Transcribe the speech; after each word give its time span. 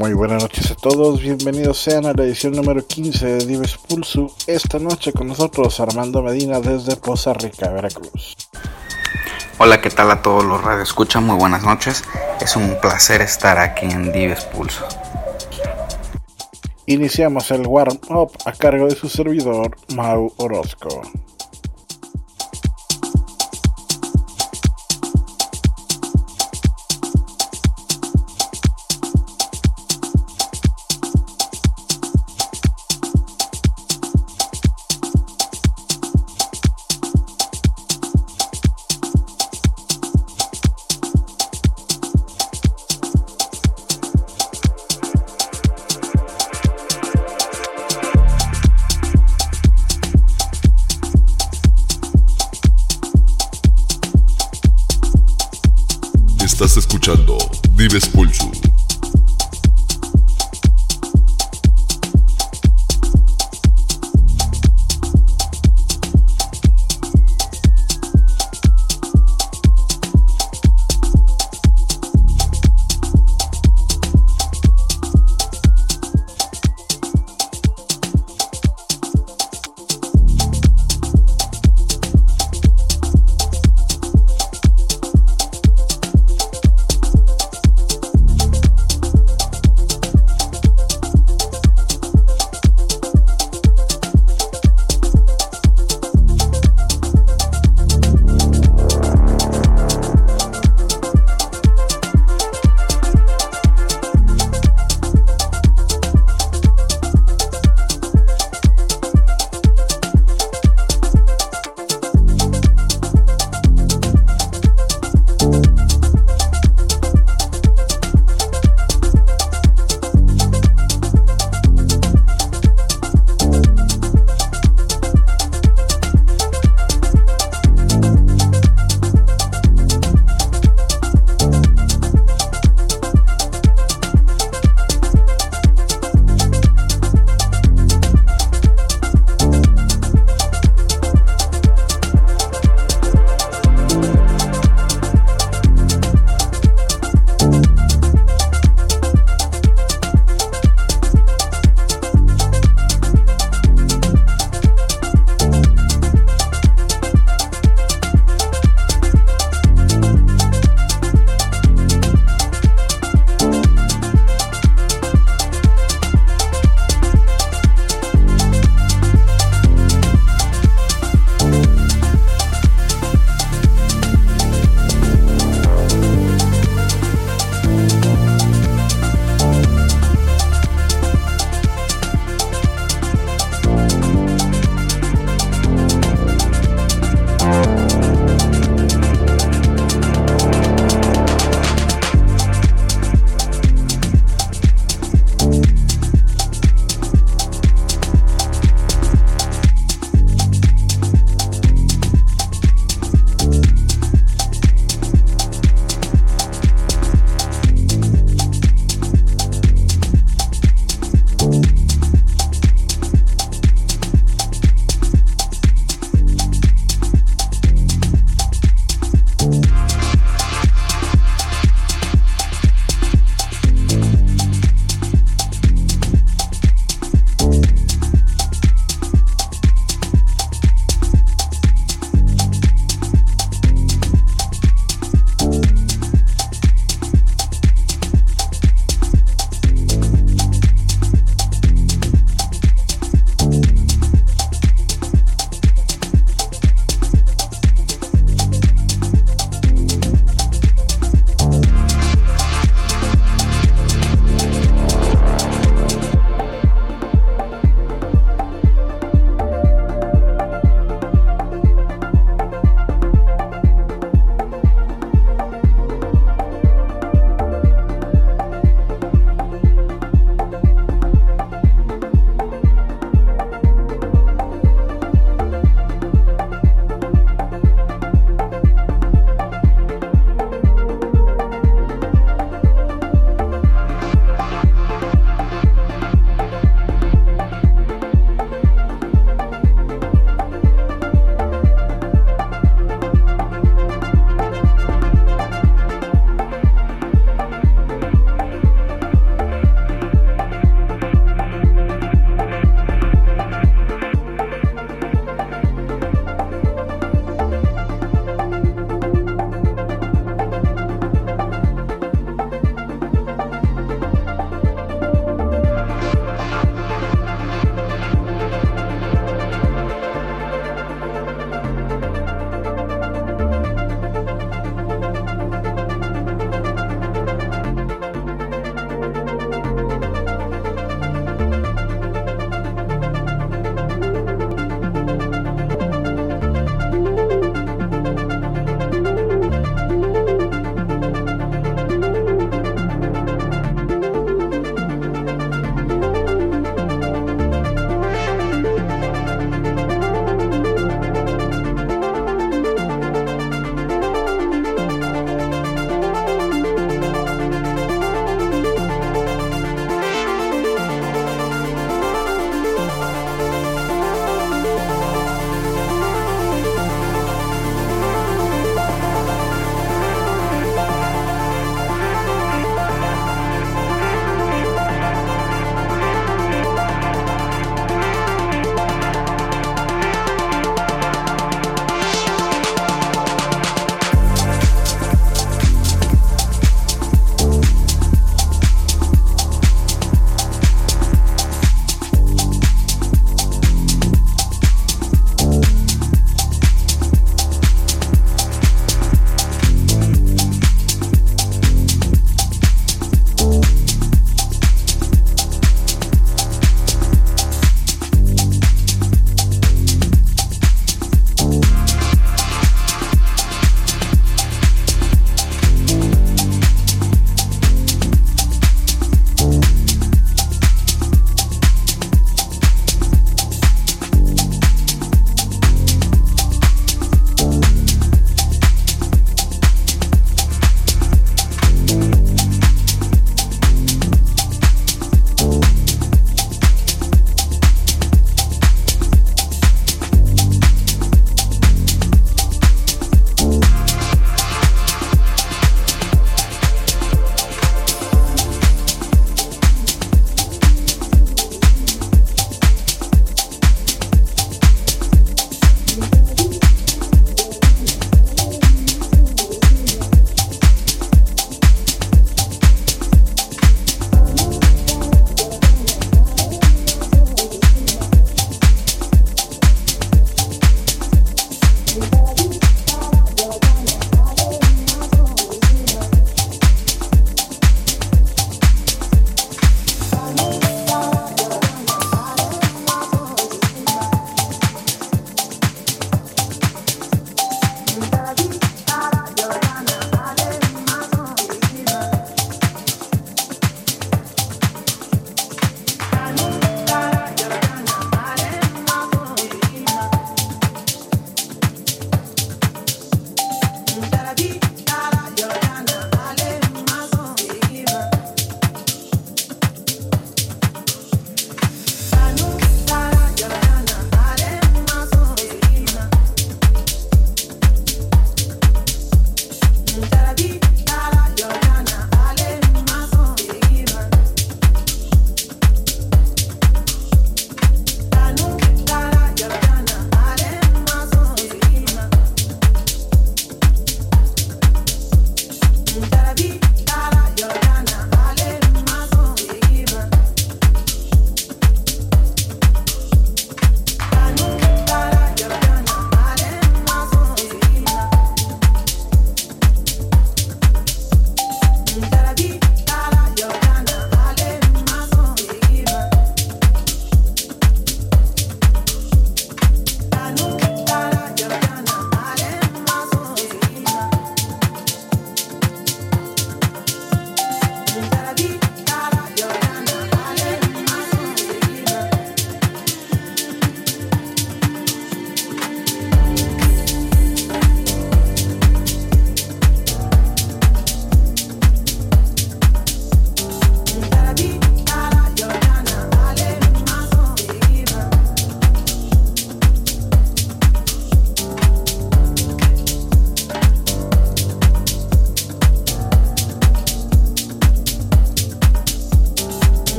Muy 0.00 0.14
buenas 0.14 0.42
noches 0.42 0.70
a 0.70 0.74
todos, 0.76 1.20
bienvenidos 1.20 1.76
sean 1.76 2.06
a 2.06 2.14
la 2.14 2.24
edición 2.24 2.54
número 2.54 2.86
15 2.86 3.26
de 3.26 3.44
Dives 3.44 3.76
Pulso. 3.76 4.34
Esta 4.46 4.78
noche 4.78 5.12
con 5.12 5.26
nosotros 5.26 5.78
Armando 5.78 6.22
Medina 6.22 6.58
desde 6.58 6.96
Poza 6.96 7.34
Rica, 7.34 7.68
Veracruz. 7.68 8.34
Hola, 9.58 9.82
¿qué 9.82 9.90
tal 9.90 10.10
a 10.10 10.22
todos 10.22 10.42
los 10.42 10.64
radioescuchas? 10.64 11.22
Muy 11.22 11.36
buenas 11.36 11.64
noches. 11.64 12.02
Es 12.40 12.56
un 12.56 12.80
placer 12.80 13.20
estar 13.20 13.58
aquí 13.58 13.84
en 13.84 14.10
Dives 14.10 14.46
Pulso. 14.46 14.88
Iniciamos 16.86 17.50
el 17.50 17.66
warm-up 17.66 18.32
a 18.46 18.52
cargo 18.52 18.86
de 18.86 18.96
su 18.96 19.06
servidor, 19.06 19.76
Mau 19.94 20.32
Orozco. 20.38 21.02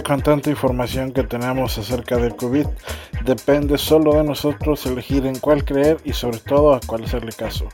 Con 0.00 0.22
tanta 0.22 0.48
información 0.48 1.12
que 1.12 1.22
tenemos 1.22 1.76
acerca 1.76 2.16
del 2.16 2.34
COVID, 2.34 2.66
depende 3.24 3.76
solo 3.76 4.14
de 4.14 4.24
nosotros 4.24 4.86
elegir 4.86 5.26
en 5.26 5.38
cuál 5.38 5.66
creer 5.66 5.98
y 6.04 6.14
sobre 6.14 6.38
todo 6.38 6.72
a 6.72 6.80
cuál 6.80 7.04
hacerle 7.04 7.32
caso. 7.32 7.68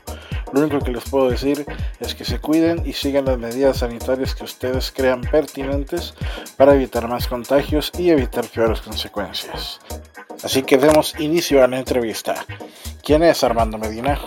Lo 0.51 0.59
único 0.59 0.79
que 0.79 0.91
les 0.91 1.09
puedo 1.09 1.29
decir 1.29 1.65
es 2.01 2.15
que 2.15 2.25
se 2.25 2.39
cuiden 2.39 2.85
y 2.85 2.91
sigan 2.91 3.25
las 3.25 3.37
medidas 3.37 3.77
sanitarias 3.77 4.35
que 4.35 4.43
ustedes 4.43 4.91
crean 4.91 5.21
pertinentes 5.21 6.13
para 6.57 6.73
evitar 6.73 7.07
más 7.07 7.27
contagios 7.27 7.91
y 7.97 8.09
evitar 8.09 8.45
peores 8.47 8.81
consecuencias. 8.81 9.79
Así 10.43 10.63
que 10.63 10.77
demos 10.77 11.17
inicio 11.19 11.63
a 11.63 11.67
la 11.67 11.79
entrevista. 11.79 12.45
¿Quién 13.01 13.23
es 13.23 13.43
Armando 13.45 13.77
Medina? 13.77 14.19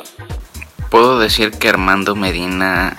Puedo 0.89 1.19
decir 1.19 1.51
que 1.51 1.69
Armando 1.69 2.17
Medina 2.17 2.97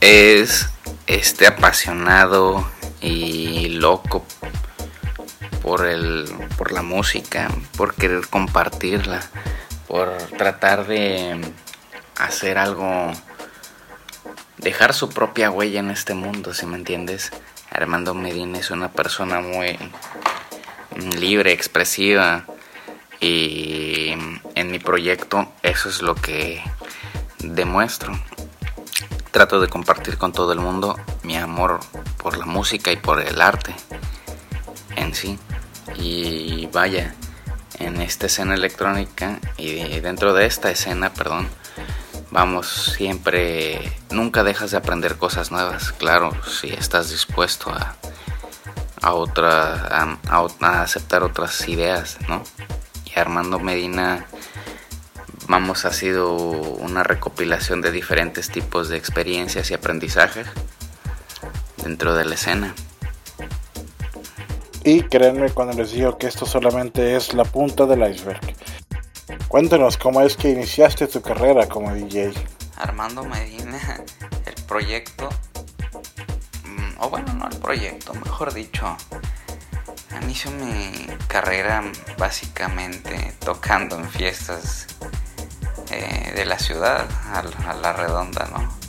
es 0.00 0.68
este 1.06 1.46
apasionado 1.46 2.66
y 3.02 3.68
loco 3.68 4.24
por 5.62 5.86
el 5.86 6.26
por 6.56 6.72
la 6.72 6.82
música, 6.82 7.50
por 7.76 7.94
querer 7.94 8.28
compartirla, 8.28 9.20
por 9.88 10.16
tratar 10.38 10.86
de 10.86 11.40
hacer 12.16 12.58
algo 12.58 13.12
dejar 14.58 14.94
su 14.94 15.08
propia 15.08 15.50
huella 15.50 15.80
en 15.80 15.90
este 15.90 16.14
mundo, 16.14 16.54
si 16.54 16.66
me 16.66 16.76
entiendes. 16.76 17.32
Armando 17.70 18.14
Medina 18.14 18.58
es 18.58 18.70
una 18.70 18.92
persona 18.92 19.40
muy 19.40 19.78
libre, 21.18 21.52
expresiva 21.52 22.44
y 23.18 24.10
en 24.54 24.70
mi 24.70 24.78
proyecto 24.78 25.50
eso 25.62 25.88
es 25.88 26.02
lo 26.02 26.14
que 26.14 26.62
demuestro 27.38 28.12
trato 29.32 29.60
de 29.60 29.68
compartir 29.68 30.18
con 30.18 30.32
todo 30.32 30.52
el 30.52 30.60
mundo 30.60 31.00
mi 31.22 31.36
amor 31.36 31.80
música 32.52 32.92
y 32.92 32.96
por 32.96 33.20
el 33.20 33.40
arte 33.40 33.74
en 34.96 35.14
sí. 35.14 35.38
Y 35.96 36.68
vaya, 36.72 37.14
en 37.78 38.00
esta 38.00 38.26
escena 38.26 38.54
electrónica 38.54 39.40
y 39.56 40.00
dentro 40.00 40.34
de 40.34 40.46
esta 40.46 40.70
escena, 40.70 41.12
perdón, 41.12 41.48
vamos 42.30 42.94
siempre, 42.96 43.92
nunca 44.10 44.44
dejas 44.44 44.70
de 44.70 44.76
aprender 44.76 45.16
cosas 45.16 45.50
nuevas, 45.50 45.92
claro, 45.92 46.32
si 46.46 46.68
estás 46.68 47.10
dispuesto 47.10 47.70
a, 47.70 47.96
a, 49.00 49.14
otra, 49.14 50.18
a 50.28 50.82
aceptar 50.82 51.22
otras 51.22 51.68
ideas, 51.68 52.18
¿no? 52.28 52.42
Y 53.04 53.18
Armando 53.18 53.58
Medina 53.58 54.26
Vamos 55.48 55.84
ha 55.84 55.92
sido 55.92 56.34
una 56.34 57.02
recopilación 57.02 57.82
de 57.82 57.90
diferentes 57.90 58.48
tipos 58.48 58.88
de 58.88 58.96
experiencias 58.96 59.70
y 59.70 59.74
aprendizajes 59.74 60.46
dentro 61.82 62.14
de 62.14 62.24
la 62.24 62.34
escena. 62.34 62.74
Y 64.84 65.02
créanme 65.02 65.50
cuando 65.50 65.74
les 65.74 65.92
digo 65.92 66.18
que 66.18 66.26
esto 66.26 66.46
solamente 66.46 67.14
es 67.16 67.34
la 67.34 67.44
punta 67.44 67.86
del 67.86 68.10
iceberg. 68.10 68.40
Cuéntanos 69.48 69.96
cómo 69.96 70.20
es 70.22 70.36
que 70.36 70.50
iniciaste 70.50 71.06
tu 71.06 71.22
carrera 71.22 71.68
como 71.68 71.94
DJ. 71.94 72.32
Armando 72.76 73.22
Medina, 73.24 73.78
el 74.46 74.64
proyecto, 74.66 75.28
mm, 76.64 77.00
o 77.00 77.10
bueno, 77.10 77.32
no 77.34 77.48
el 77.48 77.56
proyecto, 77.58 78.12
mejor 78.14 78.52
dicho, 78.52 78.96
inicio 80.22 80.50
mi 80.52 81.06
carrera 81.28 81.82
básicamente 82.18 83.34
tocando 83.38 83.96
en 83.98 84.08
fiestas 84.08 84.86
eh, 85.90 86.32
de 86.34 86.44
la 86.44 86.58
ciudad 86.58 87.06
a, 87.32 87.74
la 87.74 87.92
redonda, 87.92 88.48
¿no? 88.52 88.81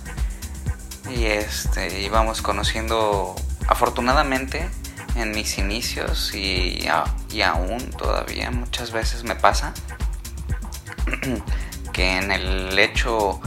Y 1.16 1.26
este, 1.26 2.02
íbamos 2.02 2.42
conociendo, 2.42 3.36
afortunadamente, 3.68 4.70
en 5.16 5.32
mis 5.32 5.58
inicios 5.58 6.34
y, 6.34 6.88
y 7.30 7.42
aún 7.42 7.92
todavía 7.92 8.50
muchas 8.50 8.92
veces 8.92 9.24
me 9.24 9.36
pasa 9.36 9.74
que 11.94 12.18
en 12.18 12.32
el 12.32 12.80
hecho 12.80 13.40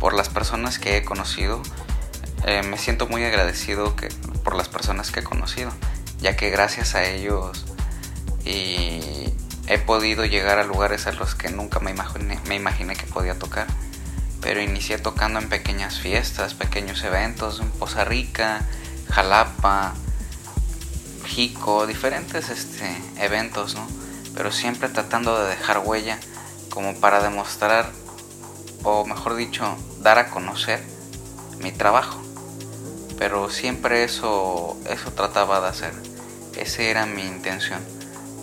por 0.00 0.14
las 0.14 0.30
personas 0.30 0.78
que 0.78 0.96
he 0.96 1.04
conocido, 1.04 1.62
eh, 2.46 2.62
me 2.62 2.78
siento 2.78 3.06
muy 3.06 3.24
agradecido 3.24 3.94
por 4.42 4.56
las 4.56 4.68
personas 4.68 5.10
que 5.10 5.20
he 5.20 5.24
conocido, 5.24 5.70
ya 6.18 6.36
que 6.36 6.50
gracias 6.50 6.94
a 6.94 7.04
ellos 7.04 7.66
y 8.44 9.32
He 9.68 9.78
podido 9.78 10.24
llegar 10.24 10.58
a 10.58 10.64
lugares 10.64 11.06
a 11.06 11.12
los 11.12 11.34
que 11.34 11.48
nunca 11.50 11.78
me 11.78 11.92
imaginé, 11.92 12.38
me 12.46 12.56
imaginé 12.56 12.96
que 12.96 13.06
podía 13.06 13.38
tocar, 13.38 13.66
pero 14.42 14.60
inicié 14.60 14.98
tocando 14.98 15.38
en 15.38 15.48
pequeñas 15.48 16.00
fiestas, 16.00 16.54
pequeños 16.54 17.02
eventos 17.04 17.60
en 17.60 17.70
Poza 17.70 18.04
Rica, 18.04 18.66
Jalapa, 19.08 19.94
Jico, 21.24 21.86
diferentes 21.86 22.50
este, 22.50 23.00
eventos, 23.18 23.74
¿no? 23.74 23.86
Pero 24.34 24.50
siempre 24.50 24.88
tratando 24.88 25.40
de 25.40 25.48
dejar 25.48 25.78
huella 25.78 26.18
como 26.68 26.94
para 26.96 27.22
demostrar, 27.22 27.90
o 28.82 29.04
mejor 29.06 29.36
dicho, 29.36 29.76
dar 30.00 30.18
a 30.18 30.28
conocer 30.28 30.82
mi 31.60 31.70
trabajo. 31.70 32.20
Pero 33.18 33.48
siempre 33.48 34.02
eso, 34.02 34.76
eso 34.90 35.12
trataba 35.12 35.60
de 35.60 35.68
hacer. 35.68 35.94
Esa 36.56 36.82
era 36.82 37.06
mi 37.06 37.22
intención, 37.22 37.80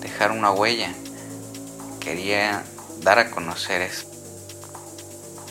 dejar 0.01 0.31
una 0.31 0.51
huella 0.51 0.93
quería 1.99 2.63
dar 3.01 3.19
a 3.19 3.29
conocer 3.29 3.81
eso. 3.81 4.08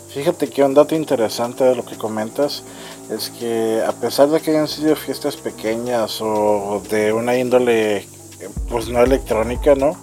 Fíjate 0.08 0.48
que 0.48 0.64
un 0.64 0.72
dato 0.72 0.94
interesante 0.94 1.64
de 1.64 1.76
lo 1.76 1.84
que 1.84 1.96
comentas 1.96 2.62
es 3.10 3.28
que 3.28 3.82
a 3.86 3.92
pesar 3.92 4.28
de 4.28 4.40
que 4.40 4.52
hayan 4.52 4.66
sido 4.66 4.96
fiestas 4.96 5.36
pequeñas 5.36 6.20
o 6.22 6.82
de 6.90 7.12
una 7.12 7.36
índole 7.36 8.06
pues 8.70 8.88
no 8.88 9.02
electrónica, 9.02 9.74
¿no? 9.74 9.96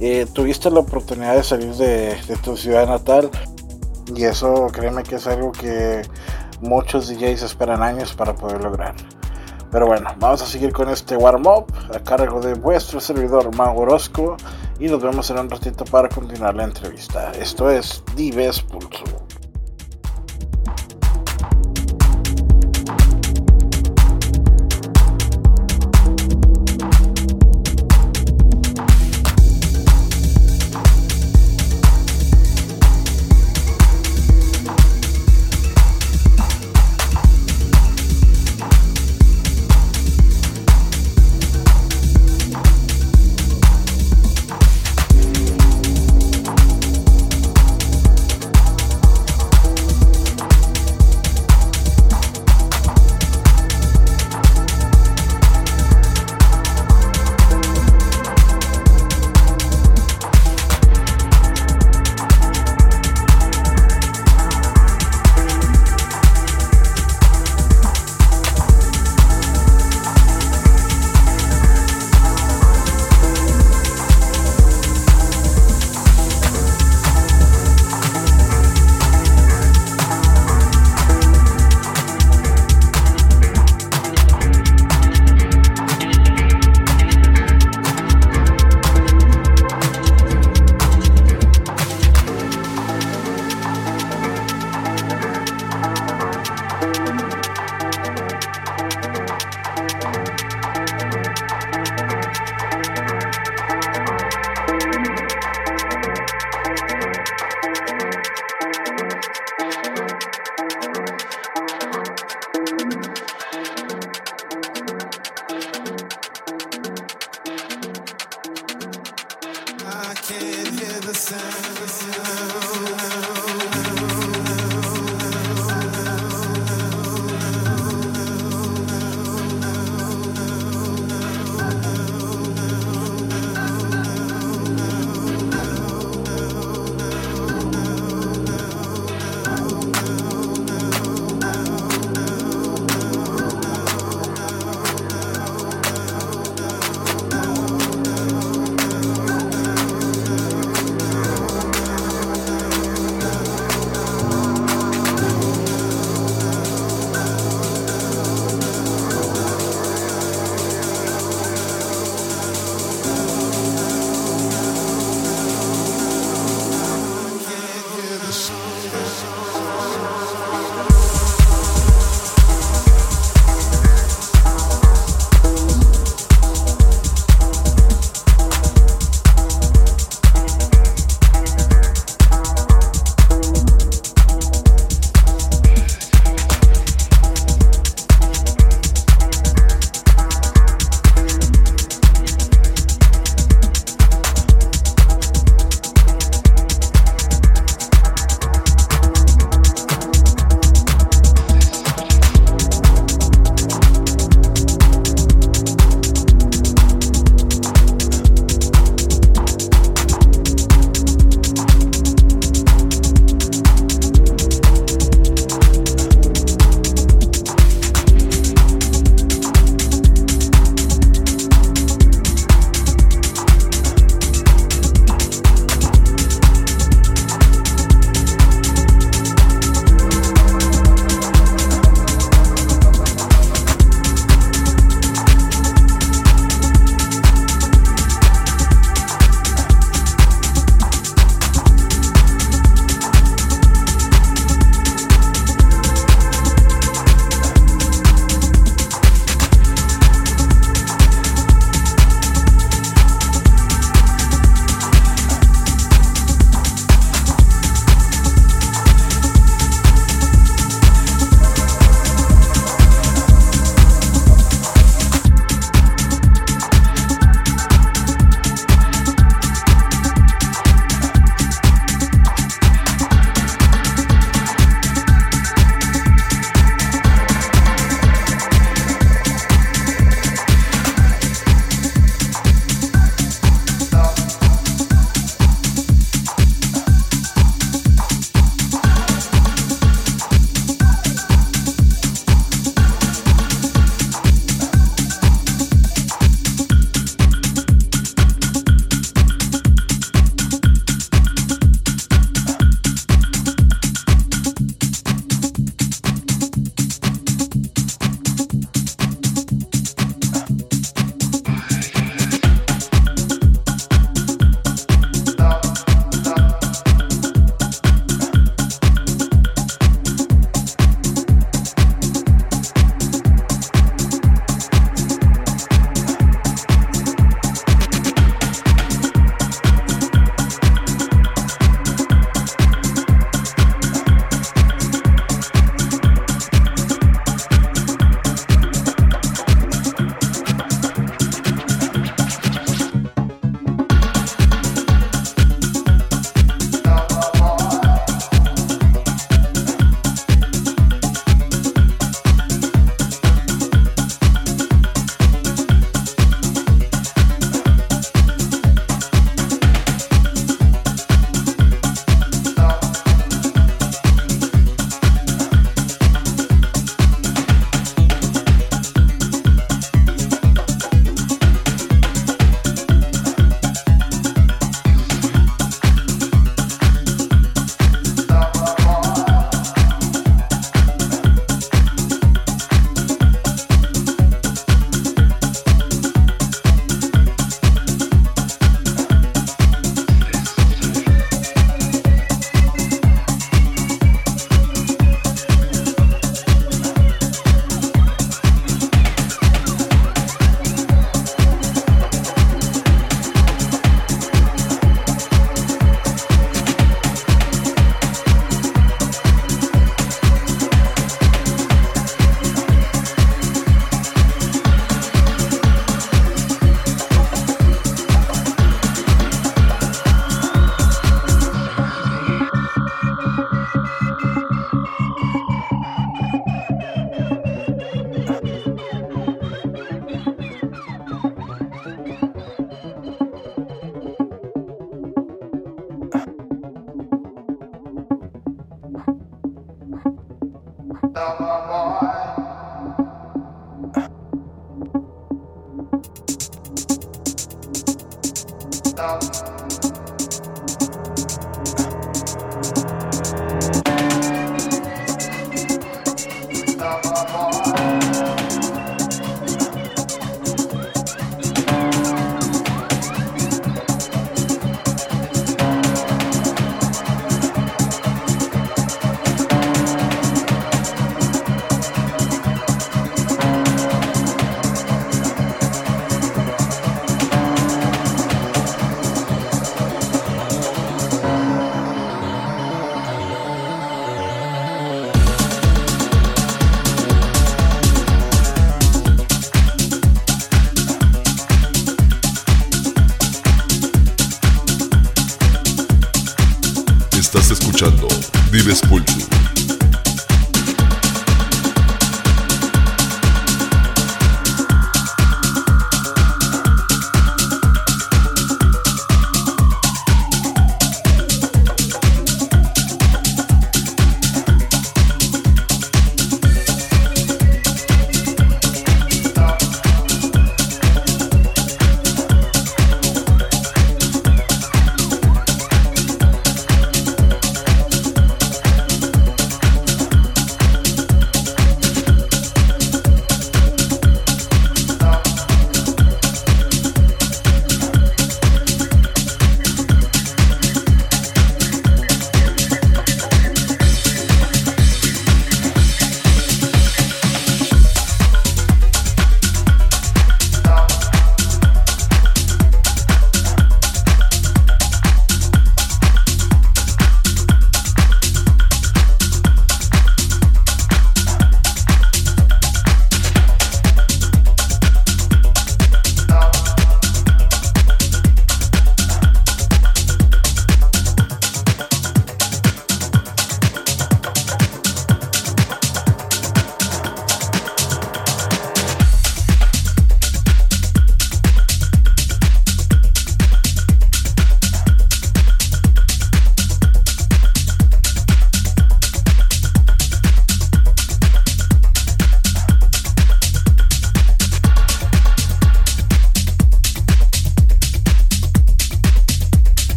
Eh, 0.00 0.26
tuviste 0.32 0.70
la 0.70 0.80
oportunidad 0.80 1.36
de 1.36 1.42
salir 1.42 1.74
de, 1.74 2.16
tu 2.42 2.56
ciudad 2.56 2.88
natal 2.88 3.30
y 4.14 4.24
eso 4.24 4.66
créeme 4.72 5.02
que 5.02 5.16
es 5.16 5.26
algo 5.26 5.52
que 5.52 6.02
muchos 6.60 7.08
DJs 7.08 7.42
esperan 7.42 7.82
años 7.82 8.14
para 8.14 8.34
poder 8.34 8.62
lograr. 8.62 8.94
Pero 9.70 9.86
bueno, 9.86 10.10
vamos 10.18 10.40
a 10.42 10.46
seguir 10.46 10.72
con 10.72 10.88
este 10.88 11.16
warm-up 11.16 11.66
a 11.94 11.98
cargo 12.00 12.40
de 12.40 12.54
vuestro 12.54 13.00
servidor 13.00 13.54
Mau 13.54 13.78
Orozco 13.78 14.36
y 14.80 14.88
nos 14.88 15.02
vemos 15.02 15.30
en 15.30 15.38
un 15.38 15.50
ratito 15.50 15.84
para 15.84 16.08
continuar 16.08 16.54
la 16.54 16.64
entrevista. 16.64 17.32
Esto 17.32 17.70
es 17.70 18.02
Dives 18.16 18.60
Pulso. 18.62 19.04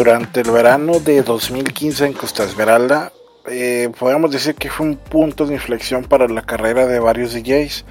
Durante 0.00 0.40
el 0.40 0.50
verano 0.50 0.98
de 0.98 1.22
2015 1.22 2.06
en 2.06 2.12
Costa 2.14 2.42
Esmeralda, 2.42 3.12
eh, 3.46 3.90
podemos 3.98 4.30
decir 4.30 4.54
que 4.54 4.70
fue 4.70 4.86
un 4.86 4.96
punto 4.96 5.44
de 5.44 5.52
inflexión 5.52 6.04
para 6.04 6.26
la 6.26 6.40
carrera 6.40 6.86
de 6.86 6.98
varios 6.98 7.34
DJs. 7.34 7.84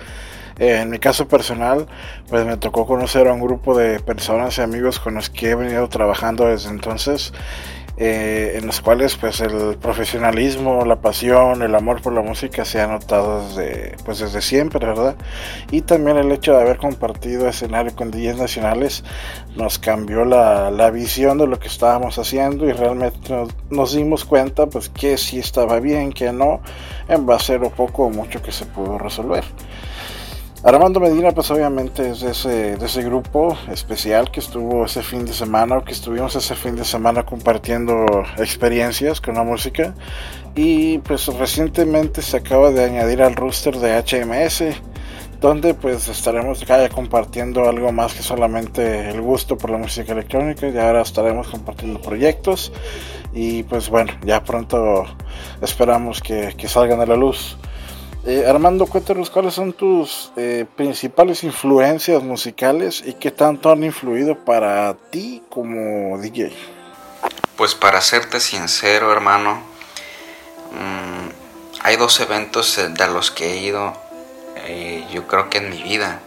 Eh, 0.58 0.80
en 0.82 0.90
mi 0.90 0.98
caso 0.98 1.28
personal, 1.28 1.86
pues 2.28 2.48
me 2.48 2.58
tocó 2.58 2.88
conocer 2.88 3.28
a 3.28 3.34
un 3.34 3.40
grupo 3.40 3.78
de 3.78 4.00
personas 4.00 4.58
y 4.58 4.62
amigos 4.62 5.00
con 5.00 5.14
los 5.14 5.30
que 5.30 5.52
he 5.52 5.56
venido 5.56 5.88
trabajando 5.88 6.48
desde 6.48 6.72
entonces 6.72 7.32
eh, 8.02 8.54
en 8.56 8.66
los 8.66 8.80
cuales 8.80 9.18
pues 9.18 9.42
el 9.42 9.78
profesionalismo, 9.78 10.86
la 10.86 11.02
pasión, 11.02 11.62
el 11.62 11.76
amor 11.76 12.02
por 12.02 12.14
la 12.14 12.22
música 12.22 12.64
se 12.64 12.80
ha 12.80 12.88
notado 12.88 13.46
desde, 13.46 13.98
pues 14.06 14.20
desde 14.20 14.42
siempre, 14.42 14.88
¿verdad? 14.88 15.18
Y 15.70 15.82
también 15.82 16.16
el 16.16 16.32
hecho 16.32 16.54
de 16.54 16.62
haber 16.62 16.78
compartido 16.78 17.50
escenario 17.50 17.94
con 17.94 18.10
DJs 18.10 18.38
nacionales 18.38 19.04
nos 19.60 19.78
cambió 19.78 20.26
la, 20.26 20.72
la 20.72 20.90
visión 20.90 21.38
de 21.38 21.46
lo 21.46 21.60
que 21.60 21.68
estábamos 21.68 22.18
haciendo 22.18 22.66
y 22.66 22.72
realmente 22.72 23.46
nos, 23.70 23.94
dimos 23.94 24.26
cuenta 24.26 24.68
pues 24.68 24.90
que 24.90 25.18
si 25.18 25.38
estaba 25.38 25.80
bien, 25.80 26.14
que 26.14 26.32
no, 26.32 26.62
en 27.08 27.26
base 27.26 27.56
a 27.56 27.58
lo 27.58 27.70
poco 27.70 28.06
o 28.06 28.10
mucho 28.10 28.42
que 28.42 28.52
se 28.52 28.66
pudo 28.66 28.98
resolver. 28.98 29.44
Armando 30.64 31.00
Medina, 31.00 31.32
pues 31.32 31.50
obviamente 31.52 32.10
es 32.10 32.20
de 32.20 32.32
ese, 32.32 32.76
de 32.78 32.86
ese 32.86 33.02
grupo 33.04 33.58
especial 33.72 34.30
que 34.30 34.42
estuvo 34.42 34.84
ese 34.84 35.04
fin 35.04 35.26
de 35.26 35.34
semana, 35.34 35.78
o 35.78 35.86
que 35.86 35.94
estuvimos 35.94 36.36
ese 36.36 36.54
fin 36.56 36.76
de 36.76 36.84
semana 36.84 37.26
compartiendo 37.26 38.06
experiencias 38.38 39.22
con 39.22 39.36
la 39.36 39.44
música. 39.44 39.94
Y 40.56 40.98
pues 41.00 41.28
recientemente 41.28 42.22
se 42.22 42.36
acaba 42.36 42.72
de 42.72 42.84
añadir 42.84 43.22
al 43.22 43.36
roster 43.36 43.78
de 43.78 43.98
HMS, 44.02 44.82
donde 45.40 45.74
pues 45.74 46.08
estaremos 46.08 46.64
compartiendo 46.94 47.68
algo 47.68 47.92
más 47.92 48.14
que 48.14 48.24
solamente 48.24 49.10
el 49.10 49.22
gusto 49.22 49.58
por 49.58 49.70
la 49.70 49.78
música 49.78 50.12
electrónica. 50.12 50.68
Y 50.68 50.78
ahora 50.78 51.02
estaremos 51.02 51.48
compartiendo 51.48 52.02
proyectos. 52.02 52.72
Y 53.34 53.64
pues 53.64 53.90
bueno, 53.90 54.14
ya 54.24 54.44
pronto 54.44 55.06
esperamos 55.62 56.22
que, 56.22 56.56
que 56.58 56.68
salgan 56.68 57.00
a 57.02 57.06
la 57.06 57.16
luz. 57.16 57.58
Eh, 58.26 58.46
Armando, 58.46 58.86
cuéntanos 58.86 59.30
cuáles 59.30 59.54
son 59.54 59.72
tus 59.72 60.32
eh, 60.36 60.66
principales 60.76 61.44
influencias 61.46 62.22
musicales 62.22 63.02
y 63.06 63.14
qué 63.14 63.32
tanto 63.32 63.72
han 63.72 63.84
influido 63.84 64.38
para 64.44 64.94
ti 65.10 65.42
como 65.50 66.20
DJ. 66.20 66.52
Pues 67.56 67.76
para 67.76 68.02
serte 68.02 68.42
sincero, 68.42 69.12
hermano, 69.14 69.62
mm, 70.72 71.30
hay 71.82 71.96
dos 71.96 72.20
eventos 72.20 72.78
eh, 72.78 72.90
de 72.90 73.08
los 73.08 73.32
que 73.32 73.54
he 73.54 73.58
ido, 73.62 73.94
yo 75.12 75.28
creo 75.28 75.50
que 75.50 75.60
en 75.60 75.70
mi 75.70 75.84
vida, 75.84 76.20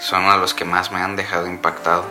son 0.00 0.24
a 0.26 0.36
los 0.36 0.54
que 0.54 0.64
más 0.64 0.92
me 0.92 1.00
han 1.00 1.16
dejado 1.16 1.46
impactado. 1.46 2.04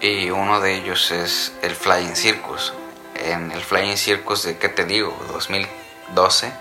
Y 0.00 0.30
uno 0.30 0.60
de 0.60 0.74
ellos 0.74 1.10
es 1.10 1.52
el 1.62 1.74
Flying 1.74 2.16
Circus. 2.16 2.72
En 3.14 3.50
el 3.50 3.60
Flying 3.60 3.96
Circus 3.96 4.44
de, 4.44 4.58
¿qué 4.58 4.68
te 4.68 4.84
digo? 4.84 5.16
2012 5.32 6.52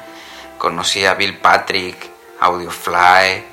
Conocí 0.57 1.05
a 1.05 1.13
Bill 1.13 1.37
Patrick, 1.37 2.09
Audiofly, 2.39 3.45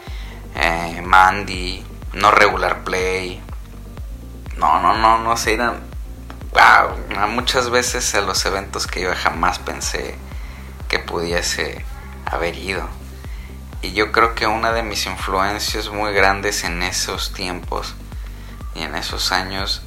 eh, 0.54 1.02
Mandy, 1.04 1.84
No 2.14 2.30
Regular 2.30 2.82
Play. 2.82 3.42
No, 4.56 4.80
no, 4.80 4.96
no, 4.96 5.18
no 5.18 5.34
eran 5.46 5.82
wow, 6.52 7.28
muchas 7.28 7.68
veces 7.68 8.14
a 8.14 8.22
los 8.22 8.46
eventos 8.46 8.86
que 8.86 9.02
yo 9.02 9.10
jamás 9.14 9.58
pensé 9.58 10.14
que 10.88 10.98
pudiese 10.98 11.84
haber 12.24 12.56
ido. 12.56 12.88
Y 13.84 13.92
yo 13.92 14.12
creo 14.12 14.34
que 14.34 14.46
una 14.46 14.72
de 14.72 14.82
mis 14.82 15.04
influencias 15.04 15.90
muy 15.90 16.14
grandes 16.14 16.64
en 16.64 16.82
esos 16.82 17.34
tiempos 17.34 17.94
y 18.74 18.80
en 18.80 18.94
esos 18.94 19.30
años, 19.30 19.82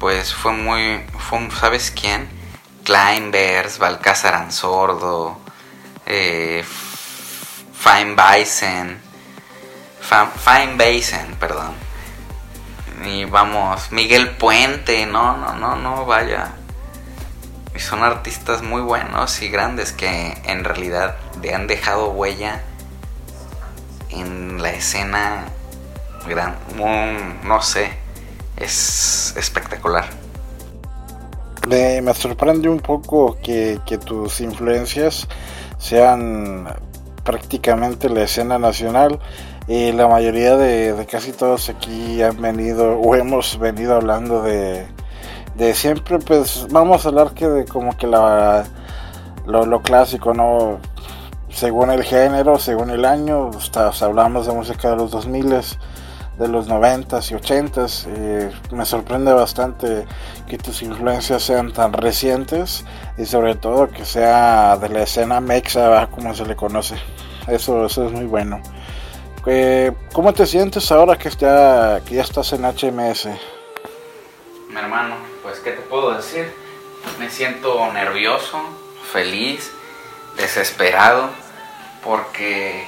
pues 0.00 0.34
fue 0.34 0.50
muy, 0.50 1.06
fue, 1.16 1.48
¿sabes 1.52 1.92
quién? 1.92 2.28
Climbers, 2.82 3.78
Balcázar 3.78 4.34
Ansordo, 4.34 5.38
eh, 6.04 6.64
Fine 7.78 8.16
Bison, 8.16 8.98
Fine 10.00 10.74
Basin, 10.74 11.36
perdón. 11.38 11.74
Y 13.04 13.24
vamos, 13.24 13.92
Miguel 13.92 14.30
Puente, 14.30 15.06
no, 15.06 15.36
no, 15.36 15.54
no, 15.54 15.76
no, 15.76 16.06
vaya. 16.06 16.54
Y 17.72 17.78
son 17.78 18.02
artistas 18.02 18.62
muy 18.62 18.82
buenos 18.82 19.40
y 19.42 19.48
grandes 19.48 19.92
que 19.92 20.42
en 20.44 20.64
realidad 20.64 21.18
le 21.40 21.54
han 21.54 21.68
dejado 21.68 22.10
huella 22.10 22.64
en 24.12 24.62
la 24.62 24.70
escena 24.70 25.46
gran, 26.28 26.54
no 27.44 27.62
sé, 27.62 27.90
es 28.56 29.34
espectacular. 29.36 30.04
Me, 31.68 32.00
me 32.00 32.14
sorprende 32.14 32.68
un 32.68 32.80
poco 32.80 33.36
que, 33.42 33.80
tus 34.04 34.40
influencias 34.40 35.28
sean 35.78 36.68
prácticamente 37.24 38.08
la 38.08 38.22
escena 38.22 38.58
nacional 38.58 39.18
y 39.68 39.92
la 39.92 40.08
mayoría 40.08 40.56
de, 40.56 41.06
casi 41.10 41.32
todos 41.32 41.68
aquí 41.68 42.22
han 42.22 42.40
venido 42.40 42.98
o 42.98 43.14
hemos 43.14 43.58
venido 43.58 43.94
hablando 43.94 44.42
de, 44.42 44.86
de 45.54 45.74
siempre 45.74 46.18
pues 46.18 46.66
vamos 46.70 47.04
a 47.04 47.10
hablar 47.10 47.34
que 47.34 47.46
de 47.46 47.64
como 47.66 47.96
que 47.96 48.06
la 48.06 48.64
lo, 49.46 49.82
clásico 49.82 50.34
no 50.34 50.78
según 51.52 51.90
el 51.90 52.04
género 52.04 52.58
según 52.58 52.90
el 52.90 53.04
año 53.04 53.50
hasta, 53.50 53.90
hablamos 54.04 54.46
de 54.46 54.52
música 54.52 54.90
de 54.90 54.96
los 54.96 55.10
2000 55.10 55.50
de 56.40 56.48
los 56.48 56.68
90s 56.68 57.30
y 57.30 57.34
80s. 57.34 58.06
y 58.70 58.74
me 58.74 58.86
sorprende 58.86 59.32
bastante 59.32 60.06
que 60.48 60.56
tus 60.56 60.82
influencias 60.82 61.42
sean 61.42 61.72
tan 61.72 61.92
recientes 61.92 62.84
y 63.18 63.26
sobre 63.26 63.56
todo 63.56 63.90
que 63.90 64.06
sea 64.06 64.78
de 64.78 64.88
la 64.88 65.02
escena 65.02 65.40
mexa, 65.40 66.08
como 66.10 66.34
se 66.34 66.46
le 66.46 66.56
conoce. 66.56 66.96
Eso, 67.46 67.84
eso 67.84 68.06
es 68.06 68.12
muy 68.12 68.24
bueno. 68.24 68.62
Eh, 69.46 69.92
¿Cómo 70.12 70.32
te 70.32 70.46
sientes 70.46 70.90
ahora 70.92 71.16
que, 71.18 71.30
ya, 71.30 72.00
que 72.06 72.14
ya 72.14 72.22
estás 72.22 72.52
en 72.52 72.64
HMS? 72.64 73.26
Mi 74.68 74.76
hermano, 74.76 75.16
pues 75.42 75.60
¿qué 75.60 75.72
te 75.72 75.82
puedo 75.82 76.14
decir? 76.14 76.50
Me 77.18 77.28
siento 77.28 77.92
nervioso, 77.92 78.60
feliz, 79.12 79.72
desesperado, 80.40 81.30
porque 82.02 82.86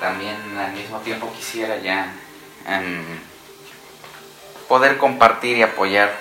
también 0.00 0.36
al 0.58 0.72
mismo 0.72 0.98
tiempo 1.00 1.32
quisiera 1.34 1.78
ya 1.78 2.12
poder 4.68 4.96
compartir 4.98 5.56
y 5.58 5.62
apoyar 5.62 6.12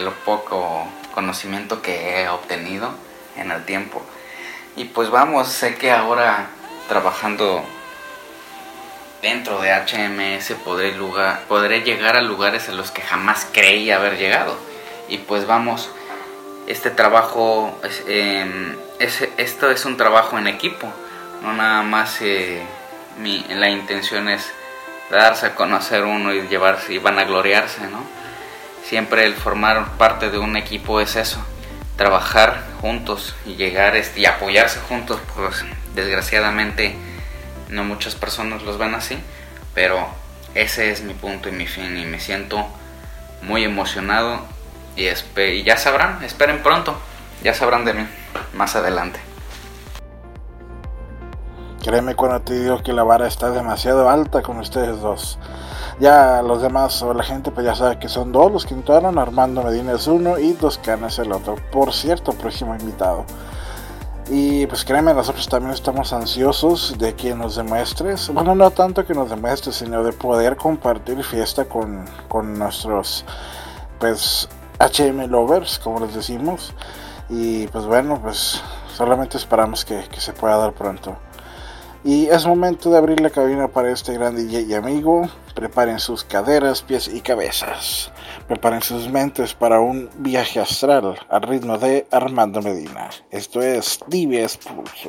lo 0.00 0.12
poco 0.12 0.86
conocimiento 1.14 1.82
que 1.82 2.22
he 2.22 2.28
obtenido 2.28 2.90
en 3.36 3.50
el 3.50 3.64
tiempo. 3.64 4.02
Y 4.76 4.84
pues 4.84 5.10
vamos, 5.10 5.48
sé 5.48 5.74
que 5.76 5.90
ahora 5.90 6.48
trabajando 6.88 7.64
dentro 9.22 9.60
de 9.60 9.72
HMS 9.72 10.52
podré, 10.62 10.92
lugar, 10.92 11.44
podré 11.48 11.80
llegar 11.80 12.16
a 12.16 12.20
lugares 12.20 12.68
a 12.68 12.72
los 12.72 12.90
que 12.90 13.02
jamás 13.02 13.46
creí 13.52 13.90
haber 13.90 14.18
llegado. 14.18 14.56
Y 15.08 15.18
pues 15.18 15.46
vamos, 15.46 15.90
este 16.66 16.90
trabajo, 16.90 17.78
es, 18.98 19.28
esto 19.36 19.70
es 19.70 19.84
un 19.84 19.96
trabajo 19.96 20.38
en 20.38 20.46
equipo, 20.46 20.92
no 21.42 21.52
nada 21.52 21.82
más 21.82 22.20
eh, 22.22 22.62
la 23.50 23.70
intención 23.70 24.28
es 24.28 24.52
darse 25.10 25.46
a 25.46 25.54
conocer 25.54 26.02
uno 26.02 26.34
y 26.34 26.48
llevarse 26.48 26.94
y 26.94 26.98
van 26.98 27.18
a 27.18 27.24
gloriarse, 27.24 27.82
¿no? 27.88 28.04
Siempre 28.84 29.24
el 29.24 29.34
formar 29.34 29.96
parte 29.96 30.30
de 30.30 30.38
un 30.38 30.56
equipo 30.56 31.00
es 31.00 31.16
eso, 31.16 31.44
trabajar 31.96 32.64
juntos 32.80 33.34
y 33.44 33.54
llegar 33.54 33.96
este, 33.96 34.20
y 34.20 34.26
apoyarse 34.26 34.80
juntos, 34.80 35.20
pues 35.34 35.64
desgraciadamente 35.94 36.96
no 37.68 37.84
muchas 37.84 38.14
personas 38.14 38.62
los 38.62 38.78
ven 38.78 38.94
así, 38.94 39.18
pero 39.74 40.08
ese 40.54 40.90
es 40.90 41.02
mi 41.02 41.14
punto 41.14 41.48
y 41.48 41.52
mi 41.52 41.66
fin 41.66 41.96
y 41.96 42.04
me 42.04 42.20
siento 42.20 42.66
muy 43.42 43.64
emocionado 43.64 44.55
y, 44.96 45.62
ya 45.62 45.76
sabrán, 45.76 46.22
esperen 46.24 46.62
pronto, 46.62 46.96
ya 47.42 47.54
sabrán 47.54 47.84
de 47.84 47.94
mí 47.94 48.06
más 48.54 48.74
adelante. 48.76 49.20
Créeme 51.82 52.16
cuando 52.16 52.40
te 52.40 52.58
digo 52.58 52.82
que 52.82 52.92
la 52.92 53.04
vara 53.04 53.28
está 53.28 53.50
demasiado 53.50 54.08
alta 54.10 54.42
con 54.42 54.58
ustedes 54.58 55.00
dos. 55.00 55.38
Ya 56.00 56.42
los 56.42 56.60
demás 56.60 57.00
o 57.02 57.14
la 57.14 57.22
gente 57.22 57.52
pues 57.52 57.64
ya 57.64 57.74
sabe 57.74 57.98
que 57.98 58.08
son 58.08 58.32
dos 58.32 58.50
los 58.50 58.66
que 58.66 58.74
entraron, 58.74 59.18
Armando 59.18 59.62
Medina 59.62 59.92
es 59.92 60.06
uno 60.08 60.38
y 60.38 60.52
Dos 60.54 60.78
Canas 60.78 61.18
el 61.20 61.30
otro. 61.30 61.54
Por 61.70 61.92
cierto, 61.92 62.32
próximo 62.32 62.74
invitado. 62.74 63.24
Y 64.28 64.66
pues 64.66 64.84
créeme, 64.84 65.14
nosotros 65.14 65.48
también 65.48 65.72
estamos 65.72 66.12
ansiosos 66.12 66.98
de 66.98 67.14
que 67.14 67.32
nos 67.34 67.54
demuestres, 67.54 68.28
bueno, 68.30 68.56
no 68.56 68.72
tanto 68.72 69.06
que 69.06 69.14
nos 69.14 69.30
demuestres, 69.30 69.76
sino 69.76 70.02
de 70.02 70.12
poder 70.12 70.56
compartir 70.56 71.22
fiesta 71.22 71.66
con, 71.66 72.04
con 72.26 72.58
nuestros, 72.58 73.24
pues, 74.00 74.48
HM 74.78 75.28
lovers, 75.28 75.78
como 75.78 76.00
les 76.00 76.14
decimos. 76.14 76.74
Y 77.28 77.66
pues 77.68 77.86
bueno, 77.86 78.20
pues 78.22 78.62
solamente 78.94 79.36
esperamos 79.36 79.84
que, 79.84 80.04
que 80.10 80.20
se 80.20 80.32
pueda 80.32 80.56
dar 80.56 80.72
pronto. 80.72 81.16
Y 82.04 82.26
es 82.26 82.46
momento 82.46 82.90
de 82.90 82.98
abrir 82.98 83.20
la 83.20 83.30
cabina 83.30 83.68
para 83.68 83.90
este 83.90 84.12
gran 84.12 84.36
DJ 84.36 84.62
y 84.62 84.74
amigo 84.74 85.28
Preparen 85.56 85.98
sus 85.98 86.22
caderas, 86.22 86.82
pies 86.82 87.08
y 87.08 87.22
cabezas. 87.22 88.12
Preparen 88.46 88.82
sus 88.82 89.08
mentes 89.08 89.54
para 89.54 89.80
un 89.80 90.10
viaje 90.18 90.60
astral 90.60 91.18
al 91.30 91.42
ritmo 91.42 91.78
de 91.78 92.06
Armando 92.10 92.60
Medina. 92.60 93.08
Esto 93.30 93.62
es 93.62 93.98
Divies 94.06 94.58
Pulso. 94.58 95.08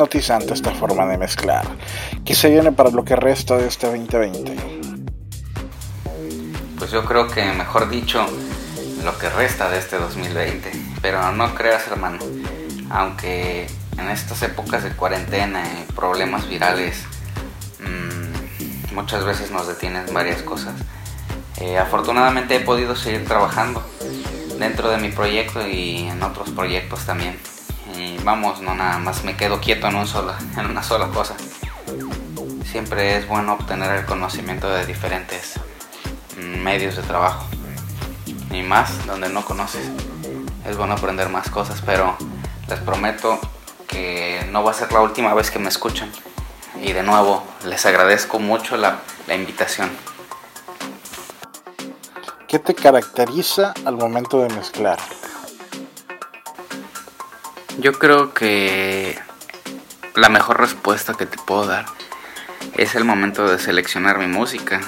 Hipnotizante 0.00 0.54
esta 0.54 0.70
forma 0.70 1.06
de 1.06 1.18
mezclar. 1.18 1.66
¿Qué 2.24 2.34
se 2.34 2.48
viene 2.48 2.72
para 2.72 2.90
lo 2.90 3.04
que 3.04 3.16
resta 3.16 3.58
de 3.58 3.68
este 3.68 3.86
2020? 3.86 4.56
Pues 6.78 6.90
yo 6.90 7.04
creo 7.04 7.28
que, 7.28 7.44
mejor 7.52 7.90
dicho, 7.90 8.26
lo 9.04 9.18
que 9.18 9.28
resta 9.28 9.68
de 9.68 9.78
este 9.78 9.98
2020. 9.98 10.72
Pero 11.02 11.32
no 11.32 11.54
creas, 11.54 11.86
hermano, 11.88 12.18
aunque 12.88 13.66
en 13.98 14.08
estas 14.08 14.42
épocas 14.42 14.84
de 14.84 14.90
cuarentena 14.92 15.62
y 15.62 15.92
problemas 15.92 16.48
virales, 16.48 17.04
mmm, 17.80 18.94
muchas 18.94 19.26
veces 19.26 19.50
nos 19.50 19.66
detienen 19.66 20.06
varias 20.14 20.40
cosas. 20.40 20.72
Eh, 21.60 21.76
afortunadamente 21.76 22.56
he 22.56 22.60
podido 22.60 22.96
seguir 22.96 23.26
trabajando 23.26 23.84
dentro 24.58 24.88
de 24.88 24.96
mi 24.96 25.10
proyecto 25.10 25.66
y 25.68 26.08
en 26.08 26.22
otros 26.22 26.48
proyectos 26.48 27.04
también 27.04 27.36
vamos, 28.60 28.62
no 28.62 28.74
nada 28.74 28.98
más 28.98 29.24
me 29.24 29.36
quedo 29.36 29.60
quieto 29.60 29.86
en, 29.88 29.96
un 29.96 30.06
solo, 30.06 30.32
en 30.56 30.66
una 30.66 30.82
sola 30.82 31.08
cosa. 31.08 31.34
Siempre 32.64 33.16
es 33.16 33.26
bueno 33.26 33.54
obtener 33.54 33.90
el 33.96 34.04
conocimiento 34.04 34.68
de 34.68 34.86
diferentes 34.86 35.54
medios 36.36 36.96
de 36.96 37.02
trabajo 37.02 37.44
y 38.50 38.62
más 38.62 39.06
donde 39.06 39.28
no 39.28 39.44
conoces. 39.44 39.88
Es 40.66 40.76
bueno 40.76 40.94
aprender 40.94 41.28
más 41.28 41.50
cosas, 41.50 41.82
pero 41.84 42.16
les 42.68 42.78
prometo 42.80 43.38
que 43.88 44.46
no 44.50 44.62
va 44.62 44.70
a 44.70 44.74
ser 44.74 44.92
la 44.92 45.00
última 45.00 45.34
vez 45.34 45.50
que 45.50 45.58
me 45.58 45.68
escuchan. 45.68 46.10
Y 46.80 46.92
de 46.92 47.02
nuevo, 47.02 47.42
les 47.64 47.84
agradezco 47.86 48.38
mucho 48.38 48.76
la, 48.76 49.00
la 49.26 49.34
invitación. 49.34 49.90
¿Qué 52.46 52.58
te 52.58 52.74
caracteriza 52.74 53.74
al 53.84 53.96
momento 53.96 54.40
de 54.40 54.48
mezclar? 54.54 54.98
Yo 57.80 57.94
creo 57.94 58.34
que 58.34 59.18
la 60.14 60.28
mejor 60.28 60.60
respuesta 60.60 61.14
que 61.14 61.24
te 61.24 61.38
puedo 61.38 61.64
dar 61.64 61.86
es 62.76 62.94
el 62.94 63.06
momento 63.06 63.48
de 63.48 63.58
seleccionar 63.58 64.18
mi 64.18 64.26
música, 64.26 64.82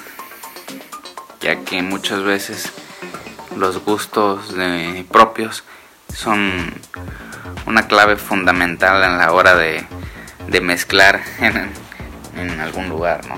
ya 1.41 1.65
que 1.65 1.81
muchas 1.81 2.23
veces 2.23 2.71
los 3.57 3.83
gustos 3.83 4.55
propios 5.11 5.65
son 6.15 6.75
una 7.65 7.87
clave 7.87 8.17
fundamental 8.17 9.03
en 9.05 9.17
la 9.17 9.33
hora 9.33 9.57
de, 9.57 9.87
mezclar 10.61 11.23
en, 11.41 12.61
algún 12.61 12.91
lugar, 12.91 13.27
¿no? 13.27 13.37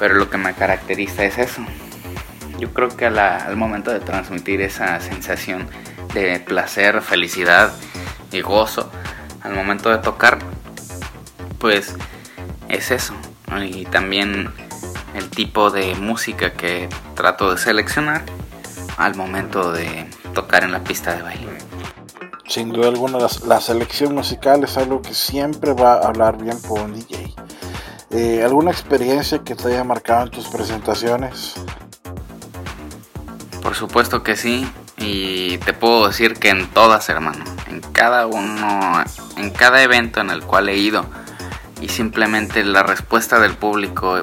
Pero 0.00 0.14
lo 0.14 0.28
que 0.28 0.38
me 0.38 0.54
caracteriza 0.54 1.24
es 1.24 1.38
eso. 1.38 1.64
Yo 2.58 2.74
creo 2.74 2.88
que 2.88 3.06
al 3.06 3.56
momento 3.56 3.92
de 3.92 4.00
transmitir 4.00 4.60
esa 4.60 4.98
sensación 4.98 5.68
de 6.14 6.40
placer, 6.40 7.00
felicidad, 7.00 7.72
gozo 8.42 8.90
al 9.42 9.54
momento 9.54 9.90
de 9.90 9.98
tocar, 9.98 10.38
pues 11.58 11.94
es 12.68 12.90
eso. 12.90 13.14
Y 13.62 13.84
también 13.86 14.52
el 15.14 15.30
tipo 15.30 15.70
de 15.70 15.94
música 15.94 16.52
que 16.52 16.88
trato 17.14 17.52
de 17.52 17.58
seleccionar 17.58 18.22
al 18.96 19.14
momento 19.14 19.72
de 19.72 20.08
tocar 20.34 20.64
en 20.64 20.72
la 20.72 20.82
pista 20.82 21.14
de 21.14 21.22
baile. 21.22 21.58
Sin 22.48 22.72
duda 22.72 22.88
alguna, 22.88 23.18
la, 23.46 23.60
selección 23.60 24.14
musical 24.14 24.62
es 24.62 24.76
algo 24.76 25.02
que 25.02 25.14
siempre 25.14 25.72
va 25.72 25.94
a 25.94 26.06
hablar 26.06 26.40
bien 26.40 26.60
por 26.62 26.80
un 26.80 26.94
DJ. 26.94 27.34
Eh, 28.10 28.42
¿Alguna 28.44 28.70
experiencia 28.70 29.40
que 29.40 29.56
te 29.56 29.68
haya 29.68 29.82
marcado 29.82 30.24
en 30.24 30.30
tus 30.30 30.46
presentaciones? 30.46 31.54
Por 33.62 33.74
supuesto 33.74 34.22
que 34.22 34.36
sí. 34.36 34.70
Y 35.06 35.58
te 35.58 35.72
puedo 35.72 36.08
decir 36.08 36.34
que 36.34 36.48
en 36.48 36.66
todas, 36.66 37.08
hermano, 37.08 37.44
en 37.68 37.80
cada 37.80 38.26
uno, 38.26 39.04
en 39.36 39.50
cada 39.50 39.80
evento 39.80 40.20
en 40.20 40.30
el 40.30 40.42
cual 40.42 40.68
he 40.68 40.76
ido, 40.76 41.06
y 41.80 41.88
simplemente 41.88 42.64
la 42.64 42.82
respuesta 42.82 43.38
del 43.38 43.54
público 43.54 44.20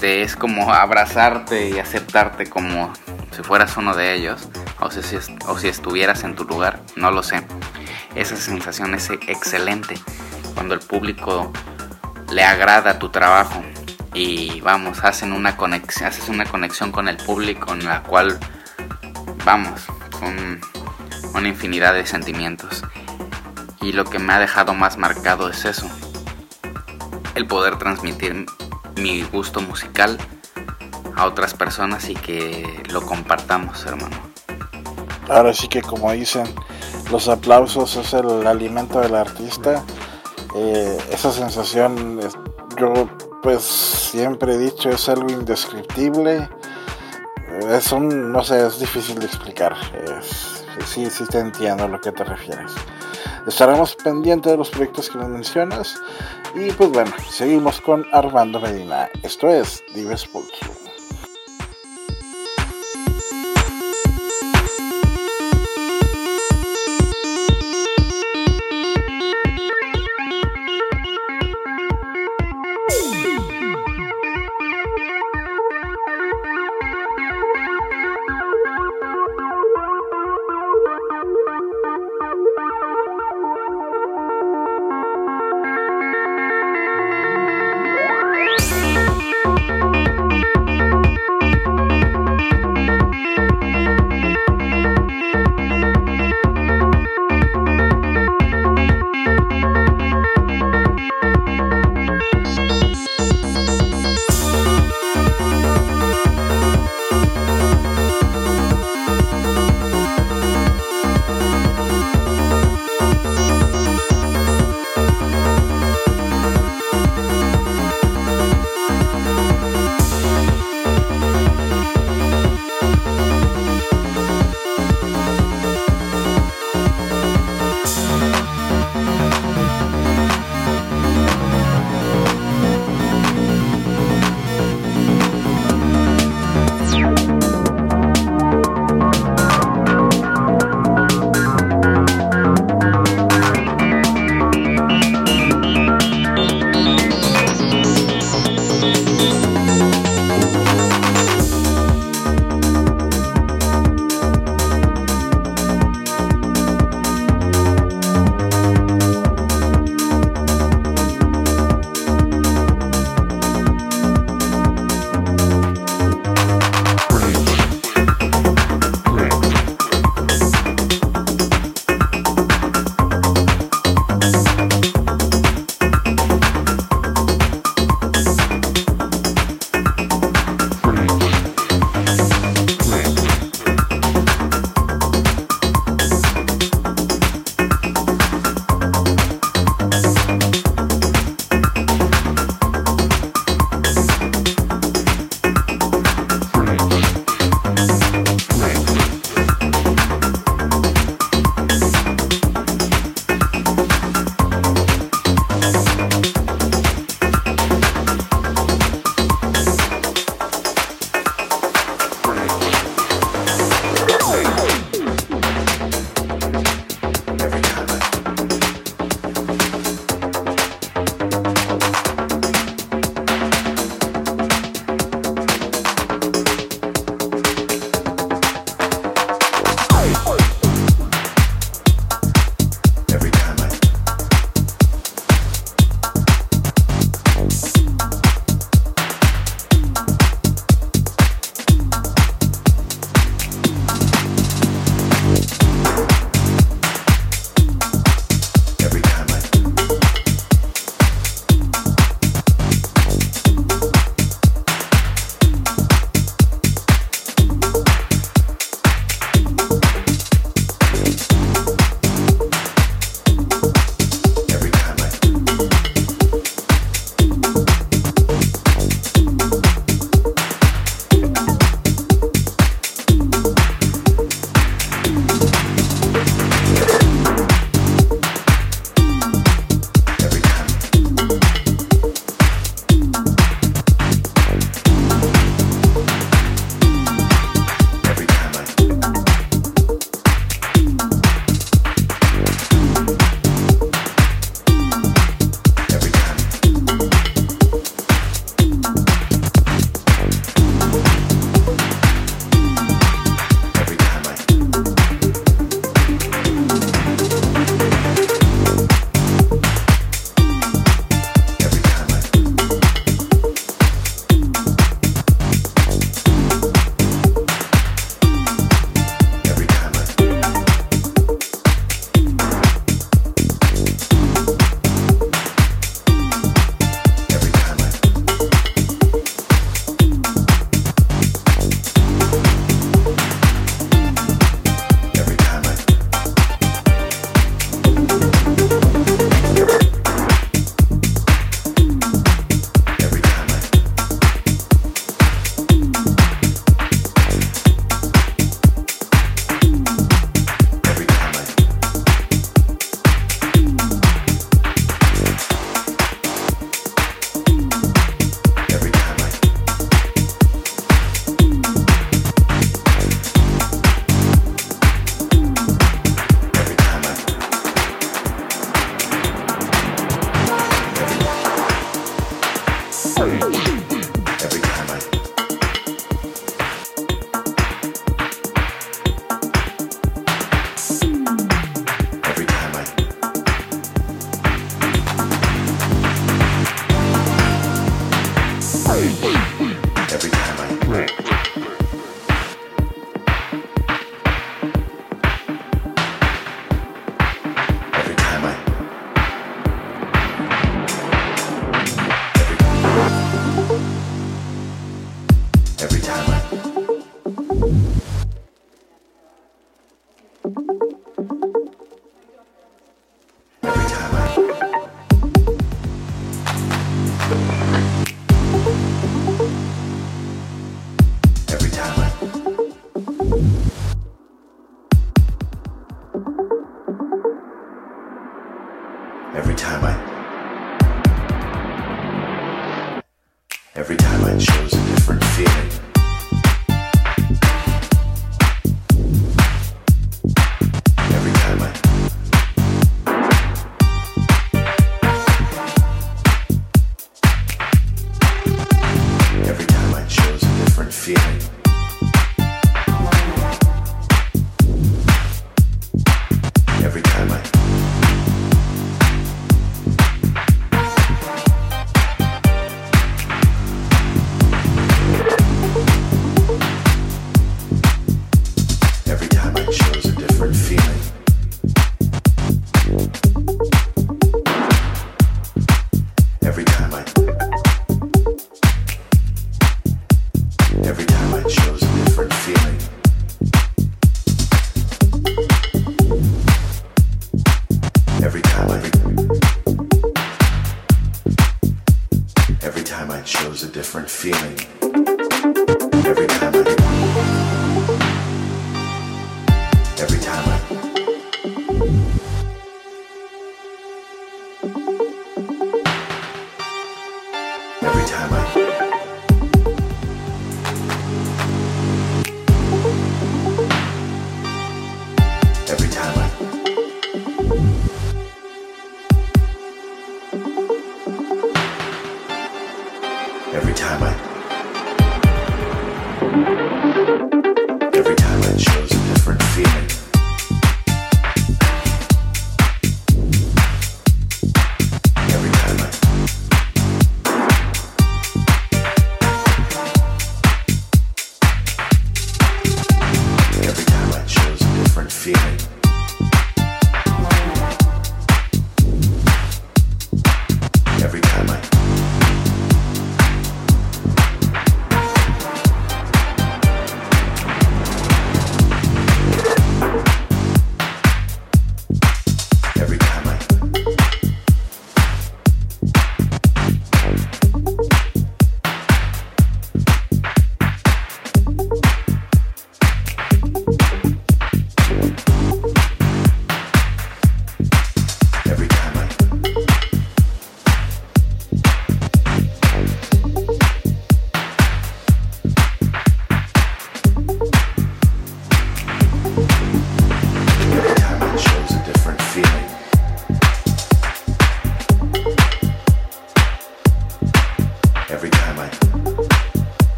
te 0.00 0.22
es 0.22 0.34
como 0.34 0.72
abrazarte 0.72 1.70
y 1.70 1.78
aceptarte 1.78 2.46
como 2.46 2.92
si 3.30 3.44
fueras 3.44 3.76
uno 3.76 3.94
de 3.94 4.12
ellos, 4.14 4.48
o 4.80 4.90
si, 4.90 5.00
o 5.46 5.56
si 5.56 5.68
estuvieras 5.68 6.24
en 6.24 6.34
tu 6.34 6.42
lugar, 6.42 6.80
no 6.96 7.12
lo 7.12 7.22
sé. 7.22 7.46
Esa 8.16 8.34
sensación 8.34 8.92
es 8.94 9.10
excelente 9.10 9.94
cuando 10.54 10.74
el 10.74 10.80
público 10.80 11.52
le 12.32 12.42
agrada 12.42 12.98
tu 12.98 13.08
trabajo 13.10 13.62
y 14.14 14.60
vamos, 14.62 15.04
hacen 15.04 15.32
una 15.32 15.56
conexión, 15.56 16.08
haces 16.08 16.28
una 16.28 16.44
conexión 16.44 16.90
con 16.90 17.06
el 17.08 17.18
público 17.18 17.72
en 17.72 17.84
la 17.84 18.02
cual 18.02 18.36
vamos, 19.44 19.86
una 21.34 21.48
infinidad 21.48 21.94
de 21.94 22.06
sentimientos. 22.06 22.82
Y 23.80 23.92
lo 23.92 24.04
que 24.04 24.18
me 24.18 24.32
ha 24.32 24.38
dejado 24.38 24.74
más 24.74 24.96
marcado 24.96 25.48
es 25.48 25.64
eso. 25.64 25.86
El 27.34 27.46
poder 27.46 27.78
transmitir 27.78 28.46
mi 28.96 29.22
gusto 29.22 29.60
musical 29.60 30.18
a 31.16 31.26
otras 31.26 31.54
personas 31.54 32.08
y 32.08 32.14
que 32.14 32.82
lo 32.90 33.02
compartamos, 33.02 33.84
hermano. 33.86 34.16
Ahora 35.28 35.52
sí 35.52 35.68
que 35.68 35.82
como 35.82 36.12
dicen, 36.12 36.46
los 37.10 37.28
aplausos 37.28 37.96
es 37.96 38.12
el 38.14 38.46
alimento 38.46 39.00
del 39.00 39.14
artista. 39.14 39.82
Eh, 40.54 40.98
esa 41.10 41.32
sensación, 41.32 42.20
yo 42.78 43.08
pues 43.42 43.62
siempre 43.62 44.54
he 44.54 44.58
dicho, 44.58 44.90
es 44.90 45.08
algo 45.08 45.30
indescriptible 45.30 46.48
es 47.70 47.92
un, 47.92 48.32
no 48.32 48.42
sé, 48.42 48.66
es 48.66 48.78
difícil 48.78 49.18
de 49.18 49.26
explicar. 49.26 49.74
sí, 50.86 51.08
sí 51.10 51.24
te 51.26 51.38
entiendo 51.38 51.84
a 51.84 51.88
lo 51.88 52.00
que 52.00 52.12
te 52.12 52.24
refieres. 52.24 52.72
Estaremos 53.46 53.94
pendientes 53.96 54.52
de 54.52 54.58
los 54.58 54.70
proyectos 54.70 55.10
que 55.10 55.18
nos 55.18 55.28
mencionas. 55.28 55.96
Y 56.54 56.70
pues 56.72 56.90
bueno, 56.90 57.12
seguimos 57.28 57.80
con 57.80 58.06
Armando 58.12 58.60
Medina. 58.60 59.10
Esto 59.22 59.48
es 59.48 59.82
Pulso. 60.26 60.83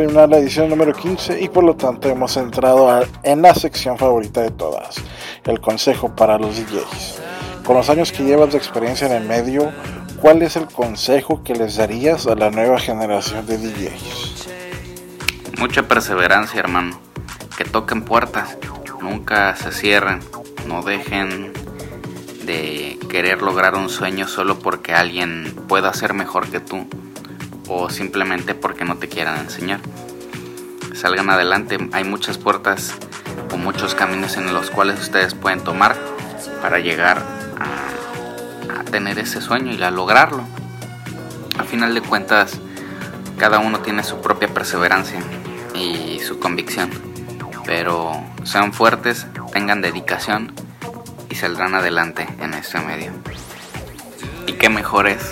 Terminar 0.00 0.30
la 0.30 0.38
edición 0.38 0.70
número 0.70 0.94
15 0.94 1.42
y 1.42 1.50
por 1.50 1.62
lo 1.62 1.76
tanto 1.76 2.08
hemos 2.08 2.34
entrado 2.38 3.06
en 3.22 3.42
la 3.42 3.54
sección 3.54 3.98
favorita 3.98 4.40
de 4.40 4.50
todas, 4.50 4.96
el 5.44 5.60
consejo 5.60 6.16
para 6.16 6.38
los 6.38 6.56
DJs. 6.56 7.20
Con 7.66 7.76
los 7.76 7.90
años 7.90 8.10
que 8.10 8.24
llevas 8.24 8.52
de 8.52 8.56
experiencia 8.56 9.06
en 9.06 9.12
el 9.12 9.28
medio, 9.28 9.70
¿cuál 10.18 10.40
es 10.40 10.56
el 10.56 10.66
consejo 10.68 11.42
que 11.44 11.54
les 11.54 11.76
darías 11.76 12.26
a 12.26 12.34
la 12.34 12.50
nueva 12.50 12.78
generación 12.78 13.44
de 13.44 13.58
DJs? 13.58 14.48
Mucha 15.58 15.86
perseverancia, 15.86 16.60
hermano. 16.60 16.98
Que 17.58 17.64
toquen 17.64 18.02
puertas, 18.02 18.56
nunca 19.02 19.54
se 19.54 19.70
cierren, 19.70 20.20
no 20.66 20.80
dejen 20.82 21.52
de 22.46 22.98
querer 23.10 23.42
lograr 23.42 23.74
un 23.74 23.90
sueño 23.90 24.26
solo 24.26 24.58
porque 24.60 24.94
alguien 24.94 25.54
pueda 25.68 25.92
ser 25.92 26.14
mejor 26.14 26.48
que 26.48 26.60
tú 26.60 26.86
o 27.70 27.88
simplemente 27.88 28.54
porque 28.54 28.84
no 28.84 28.96
te 28.96 29.08
quieran 29.08 29.38
enseñar. 29.38 29.80
Salgan 31.00 31.30
adelante, 31.30 31.78
hay 31.92 32.04
muchas 32.04 32.36
puertas 32.36 32.92
o 33.50 33.56
muchos 33.56 33.94
caminos 33.94 34.36
en 34.36 34.52
los 34.52 34.70
cuales 34.70 35.00
ustedes 35.00 35.32
pueden 35.32 35.64
tomar 35.64 35.96
para 36.60 36.78
llegar 36.78 37.22
a, 37.58 38.84
tener 38.90 39.18
ese 39.18 39.40
sueño 39.40 39.72
y 39.72 39.82
a 39.82 39.90
lograrlo. 39.90 40.44
A 41.58 41.64
final 41.64 41.94
de 41.94 42.02
cuentas, 42.02 42.60
cada 43.38 43.60
uno 43.60 43.78
tiene 43.80 44.04
su 44.04 44.20
propia 44.20 44.48
perseverancia 44.48 45.20
y 45.74 46.20
su 46.20 46.38
convicción, 46.38 46.90
pero 47.64 48.22
sean 48.44 48.74
fuertes, 48.74 49.26
tengan 49.54 49.80
dedicación 49.80 50.52
y 51.30 51.34
saldrán 51.36 51.74
adelante 51.74 52.28
en 52.40 52.52
este 52.52 52.78
medio. 52.78 53.12
Y 54.46 54.52
qué 54.52 54.68
mejor 54.68 55.06
es 55.06 55.22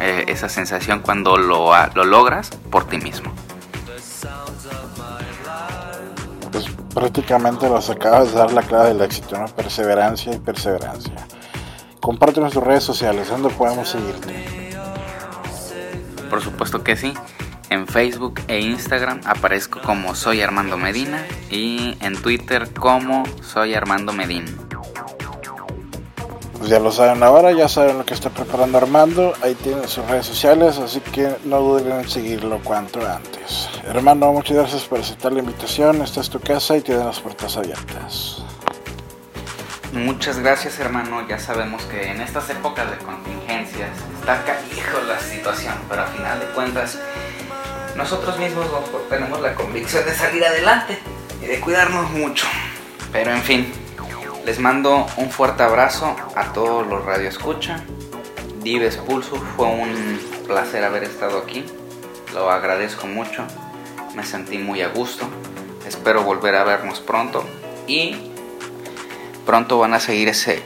eh, 0.00 0.24
esa 0.26 0.48
sensación 0.48 0.98
cuando 0.98 1.36
lo, 1.36 1.70
lo 1.94 2.04
logras 2.04 2.50
por 2.72 2.88
ti 2.88 2.98
mismo. 2.98 3.32
Prácticamente 6.94 7.68
nos 7.68 7.90
acabas 7.90 8.32
de 8.32 8.38
dar 8.38 8.52
la 8.52 8.62
clave 8.62 8.88
del 8.88 9.02
éxito, 9.02 9.36
¿no? 9.36 9.46
Perseverancia 9.48 10.32
y 10.32 10.38
perseverancia. 10.38 11.14
Compártenos 12.00 12.52
tus 12.52 12.62
redes 12.62 12.84
sociales, 12.84 13.28
¿dónde 13.28 13.50
podemos 13.50 13.88
seguirte? 13.88 14.72
Por 16.30 16.40
supuesto 16.42 16.82
que 16.82 16.96
sí. 16.96 17.12
En 17.70 17.86
Facebook 17.86 18.40
e 18.46 18.60
Instagram 18.60 19.20
aparezco 19.24 19.80
como 19.80 20.14
Soy 20.14 20.42
Armando 20.42 20.76
Medina 20.76 21.26
y 21.50 21.96
en 22.00 22.20
Twitter 22.20 22.72
como 22.72 23.24
Soy 23.42 23.74
Armando 23.74 24.12
Medina. 24.12 24.52
Pues 26.64 26.72
ya 26.72 26.80
lo 26.80 26.90
saben 26.90 27.22
ahora, 27.22 27.52
ya 27.52 27.68
saben 27.68 27.98
lo 27.98 28.06
que 28.06 28.14
está 28.14 28.30
preparando 28.30 28.78
Armando, 28.78 29.34
ahí 29.42 29.54
tienen 29.54 29.86
sus 29.86 30.02
redes 30.06 30.24
sociales, 30.24 30.78
así 30.78 30.98
que 31.00 31.36
no 31.44 31.60
duden 31.60 31.92
en 31.92 32.08
seguirlo 32.08 32.58
cuanto 32.64 33.06
antes. 33.06 33.68
Hermano, 33.86 34.32
muchas 34.32 34.56
gracias 34.56 34.84
por 34.84 34.98
aceptar 34.98 35.34
la 35.34 35.40
invitación, 35.40 36.00
esta 36.00 36.22
es 36.22 36.30
tu 36.30 36.40
casa 36.40 36.74
y 36.78 36.80
tienen 36.80 37.04
las 37.04 37.20
puertas 37.20 37.58
abiertas. 37.58 38.42
Muchas 39.92 40.38
gracias 40.38 40.78
hermano, 40.78 41.28
ya 41.28 41.38
sabemos 41.38 41.82
que 41.82 42.10
en 42.10 42.22
estas 42.22 42.48
épocas 42.48 42.90
de 42.92 42.96
contingencias 42.96 43.90
está 44.18 44.42
calijo 44.44 45.02
la 45.06 45.20
situación, 45.20 45.74
pero 45.86 46.00
a 46.00 46.06
final 46.06 46.40
de 46.40 46.46
cuentas 46.46 46.98
nosotros 47.94 48.38
mismos 48.38 48.68
tenemos 49.10 49.38
la 49.42 49.54
convicción 49.54 50.06
de 50.06 50.14
salir 50.14 50.42
adelante 50.42 50.98
y 51.42 51.44
de 51.44 51.60
cuidarnos 51.60 52.10
mucho. 52.12 52.46
Pero 53.12 53.32
en 53.32 53.42
fin, 53.42 53.83
les 54.44 54.58
mando 54.58 55.06
un 55.16 55.30
fuerte 55.30 55.62
abrazo 55.62 56.14
a 56.34 56.52
todos 56.52 56.86
los 56.86 57.04
Radio 57.04 57.28
Escucha. 57.28 57.82
Dives 58.62 58.96
Pulso, 58.96 59.36
fue 59.56 59.66
un 59.66 60.18
placer 60.46 60.84
haber 60.84 61.04
estado 61.04 61.38
aquí. 61.38 61.64
Lo 62.32 62.50
agradezco 62.50 63.06
mucho. 63.06 63.44
Me 64.14 64.22
sentí 64.22 64.58
muy 64.58 64.82
a 64.82 64.88
gusto. 64.88 65.26
Espero 65.86 66.22
volver 66.22 66.54
a 66.56 66.64
vernos 66.64 67.00
pronto. 67.00 67.44
Y 67.86 68.16
pronto 69.46 69.78
van 69.78 69.94
a 69.94 70.00
seguir, 70.00 70.28
ese, 70.28 70.62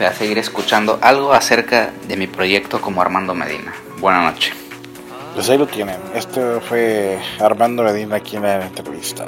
a 0.00 0.12
seguir 0.12 0.38
escuchando 0.38 0.98
algo 1.00 1.32
acerca 1.32 1.92
de 2.08 2.16
mi 2.16 2.26
proyecto 2.26 2.80
como 2.80 3.02
Armando 3.02 3.34
Medina. 3.34 3.72
Buenas 3.98 4.32
noches. 4.32 4.61
Pues 5.34 5.48
ahí 5.48 5.56
lo 5.56 5.66
tienen. 5.66 5.96
Este 6.14 6.60
fue 6.60 7.18
Armando 7.40 7.82
Medina 7.82 8.16
aquí 8.16 8.36
en 8.36 8.42
la 8.42 8.66
entrevista. 8.66 9.26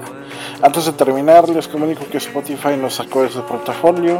Antes 0.60 0.84
de 0.84 0.92
terminar, 0.92 1.48
les 1.48 1.66
comunico 1.66 2.06
que 2.10 2.18
Spotify 2.18 2.76
nos 2.78 2.96
sacó 2.96 3.22
de 3.22 3.30
su 3.30 3.42
portafolio, 3.42 4.18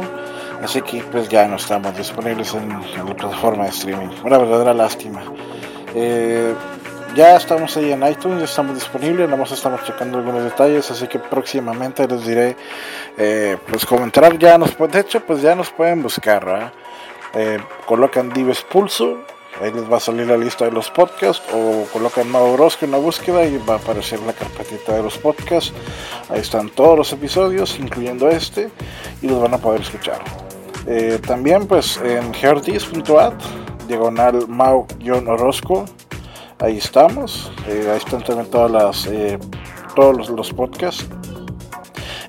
así 0.63 0.81
que 0.81 1.03
pues 1.03 1.29
ya 1.29 1.47
no 1.47 1.57
estamos 1.57 1.95
disponibles 1.95 2.55
en, 2.55 2.69
la 2.69 3.15
plataforma 3.15 3.65
de 3.65 3.69
streaming. 3.69 4.07
Una 4.23 4.39
verdadera 4.39 4.73
lástima. 4.73 5.21
Eh, 5.93 6.55
ya 7.15 7.35
estamos 7.35 7.77
ahí 7.77 7.91
en 7.91 8.05
iTunes, 8.05 8.39
ya 8.39 8.45
estamos 8.45 8.73
disponibles, 8.73 9.29
nada 9.29 9.37
más 9.37 9.51
estamos 9.51 9.83
checando 9.83 10.17
algunos 10.17 10.43
detalles, 10.43 10.89
así 10.89 11.07
que 11.07 11.19
próximamente 11.19 12.07
les 12.07 12.25
diré, 12.25 12.57
eh, 13.17 13.57
pues 13.69 13.85
como 13.85 14.03
entrar 14.03 14.37
ya 14.39 14.57
nos, 14.57 14.75
de 14.75 14.99
hecho 14.99 15.21
pues 15.21 15.41
ya 15.41 15.55
nos 15.55 15.69
pueden 15.69 16.01
buscar, 16.01 16.73
eh, 17.35 17.59
colocan 17.85 18.33
Dives 18.33 18.63
Pulso 18.63 19.19
Ahí 19.61 19.71
les 19.71 19.89
va 19.89 19.97
a 19.97 19.99
salir 19.99 20.27
la 20.27 20.37
lista 20.37 20.65
de 20.65 20.71
los 20.71 20.91
podcasts 20.91 21.41
o 21.53 21.85
colocan 21.93 22.29
Mau 22.29 22.53
Orozco 22.53 22.83
en 22.83 22.91
la 22.91 22.97
búsqueda 22.97 23.45
y 23.45 23.57
va 23.57 23.75
a 23.75 23.77
aparecer 23.77 24.19
la 24.21 24.33
carpetita 24.33 24.93
de 24.93 25.03
los 25.03 25.17
podcasts. 25.17 25.71
Ahí 26.29 26.41
están 26.41 26.69
todos 26.69 26.97
los 26.97 27.13
episodios, 27.13 27.79
incluyendo 27.79 28.27
este, 28.27 28.69
y 29.21 29.27
los 29.27 29.41
van 29.41 29.53
a 29.53 29.57
poder 29.57 29.81
escuchar. 29.81 30.19
Eh, 30.87 31.19
también 31.25 31.67
pues 31.67 31.97
en 31.97 32.33
herdis.at, 32.35 33.33
diagonal 33.87 34.45
Mau-Orozco, 34.47 35.85
ahí 36.59 36.77
estamos. 36.77 37.51
Eh, 37.67 37.87
ahí 37.89 37.97
están 37.97 38.23
también 38.23 38.49
todas 38.51 38.71
las, 38.71 39.07
eh, 39.07 39.39
todos 39.95 40.17
los, 40.17 40.29
los 40.29 40.51
podcasts. 40.51 41.07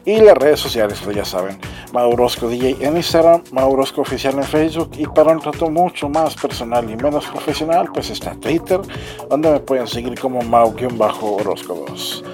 Y 0.07 0.21
las 0.21 0.39
redes 0.39 0.61
sociales, 0.61 1.01
pues 1.03 1.17
ya 1.17 1.25
saben. 1.25 1.59
Maurosco 1.93 2.49
DJ 2.49 2.77
en 2.79 2.97
Instagram, 2.97 3.43
Maurosco 3.51 4.03
Oficial 4.03 4.35
en 4.35 4.45
Facebook 4.45 4.93
y 4.97 5.05
para 5.05 5.33
un 5.33 5.41
trato 5.41 5.69
mucho 5.69 6.09
más 6.09 6.37
personal 6.37 6.89
y 6.89 6.95
menos 6.95 7.27
profesional, 7.27 7.89
pues 7.93 8.11
está 8.11 8.37
Twitter, 8.37 8.81
donde 9.29 9.51
me 9.51 9.59
pueden 9.59 9.89
seguir 9.89 10.17
como 10.21 10.43
Mau-Orozco 10.43 11.87
2. 11.89 12.25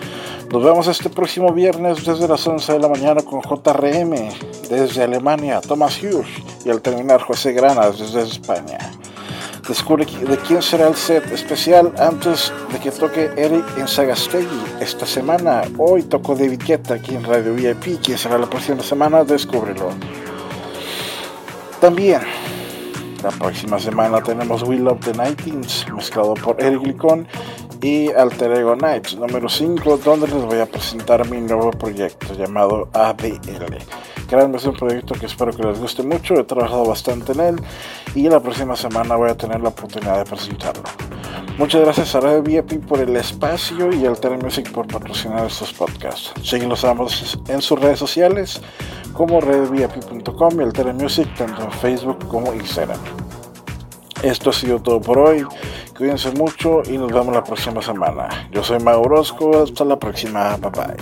Nos 0.52 0.62
vemos 0.62 0.86
este 0.86 1.08
próximo 1.08 1.50
viernes 1.50 2.04
desde 2.04 2.28
las 2.28 2.46
11 2.46 2.74
de 2.74 2.78
la 2.78 2.88
mañana 2.88 3.22
con 3.22 3.40
JRM 3.40 4.10
desde 4.68 5.04
Alemania, 5.04 5.62
Thomas 5.62 5.98
Hughes 5.98 6.28
y 6.66 6.68
al 6.68 6.82
terminar 6.82 7.22
José 7.22 7.54
Granas 7.54 7.98
desde 7.98 8.20
España. 8.20 8.78
Descubre 9.68 10.04
de 10.04 10.36
quién 10.38 10.60
será 10.60 10.88
el 10.88 10.96
set 10.96 11.24
especial 11.32 11.92
antes 11.96 12.52
de 12.72 12.80
que 12.80 12.90
toque 12.90 13.30
Eric 13.36 13.64
en 13.78 13.86
Sagastegui 13.86 14.60
esta 14.80 15.06
semana. 15.06 15.62
Hoy 15.78 16.02
tocó 16.02 16.34
David 16.34 16.62
Guetta 16.66 16.94
aquí 16.94 17.14
en 17.14 17.22
Radio 17.22 17.54
VIP. 17.54 18.00
¿Quién 18.02 18.18
será 18.18 18.38
la 18.38 18.50
próxima 18.50 18.82
semana? 18.82 19.22
Descúbrelo. 19.22 19.90
También, 21.80 22.22
la 23.22 23.30
próxima 23.30 23.78
semana 23.78 24.20
tenemos 24.20 24.64
We 24.64 24.78
Love 24.78 24.98
the 25.00 25.12
Nightings, 25.12 25.86
mezclado 25.94 26.34
por 26.34 26.60
Eric 26.60 26.82
Licón 26.84 27.28
y 27.82 28.12
Alter 28.12 28.52
Ego 28.52 28.76
Nights 28.76 29.16
número 29.16 29.48
5, 29.48 29.98
donde 29.98 30.28
les 30.28 30.44
voy 30.44 30.60
a 30.60 30.66
presentar 30.66 31.28
mi 31.28 31.40
nuevo 31.40 31.72
proyecto 31.72 32.32
llamado 32.34 32.88
ADL. 32.92 33.76
Créanme, 34.28 34.56
es 34.56 34.64
un 34.64 34.74
proyecto 34.74 35.14
que 35.14 35.26
espero 35.26 35.52
que 35.52 35.64
les 35.64 35.80
guste 35.80 36.04
mucho, 36.04 36.34
he 36.34 36.44
trabajado 36.44 36.86
bastante 36.86 37.32
en 37.32 37.40
él 37.40 37.56
y 38.14 38.28
la 38.28 38.40
próxima 38.40 38.76
semana 38.76 39.16
voy 39.16 39.30
a 39.30 39.36
tener 39.36 39.60
la 39.60 39.70
oportunidad 39.70 40.18
de 40.18 40.30
presentarlo. 40.30 40.84
Muchas 41.58 41.82
gracias 41.82 42.14
a 42.14 42.20
Red 42.20 42.42
VIP 42.44 42.86
por 42.86 43.00
el 43.00 43.14
espacio 43.16 43.92
y 43.92 44.06
Alter 44.06 44.42
Music 44.42 44.70
por 44.70 44.86
patrocinar 44.86 45.46
estos 45.46 45.72
podcasts. 45.72 46.32
Síguenos 46.42 46.84
ambos 46.84 47.38
en 47.48 47.60
sus 47.60 47.78
redes 47.78 47.98
sociales 47.98 48.62
como 49.12 49.40
redvip.com 49.40 50.60
y 50.60 50.62
Alter 50.62 50.94
Music 50.94 51.28
tanto 51.36 51.62
en 51.62 51.72
Facebook 51.72 52.26
como 52.28 52.54
Instagram. 52.54 53.00
Esto 54.22 54.50
ha 54.50 54.52
sido 54.52 54.80
todo 54.80 55.00
por 55.00 55.18
hoy 55.18 55.44
cuídense 56.02 56.32
mucho 56.32 56.82
y 56.84 56.98
nos 56.98 57.12
vemos 57.12 57.32
la 57.32 57.44
próxima 57.44 57.80
semana. 57.80 58.48
Yo 58.50 58.64
soy 58.64 58.80
Mauro 58.80 59.02
Orozco, 59.02 59.62
hasta 59.62 59.84
la 59.84 59.96
próxima, 59.96 60.56
bye 60.56 60.70
bye. 60.72 60.96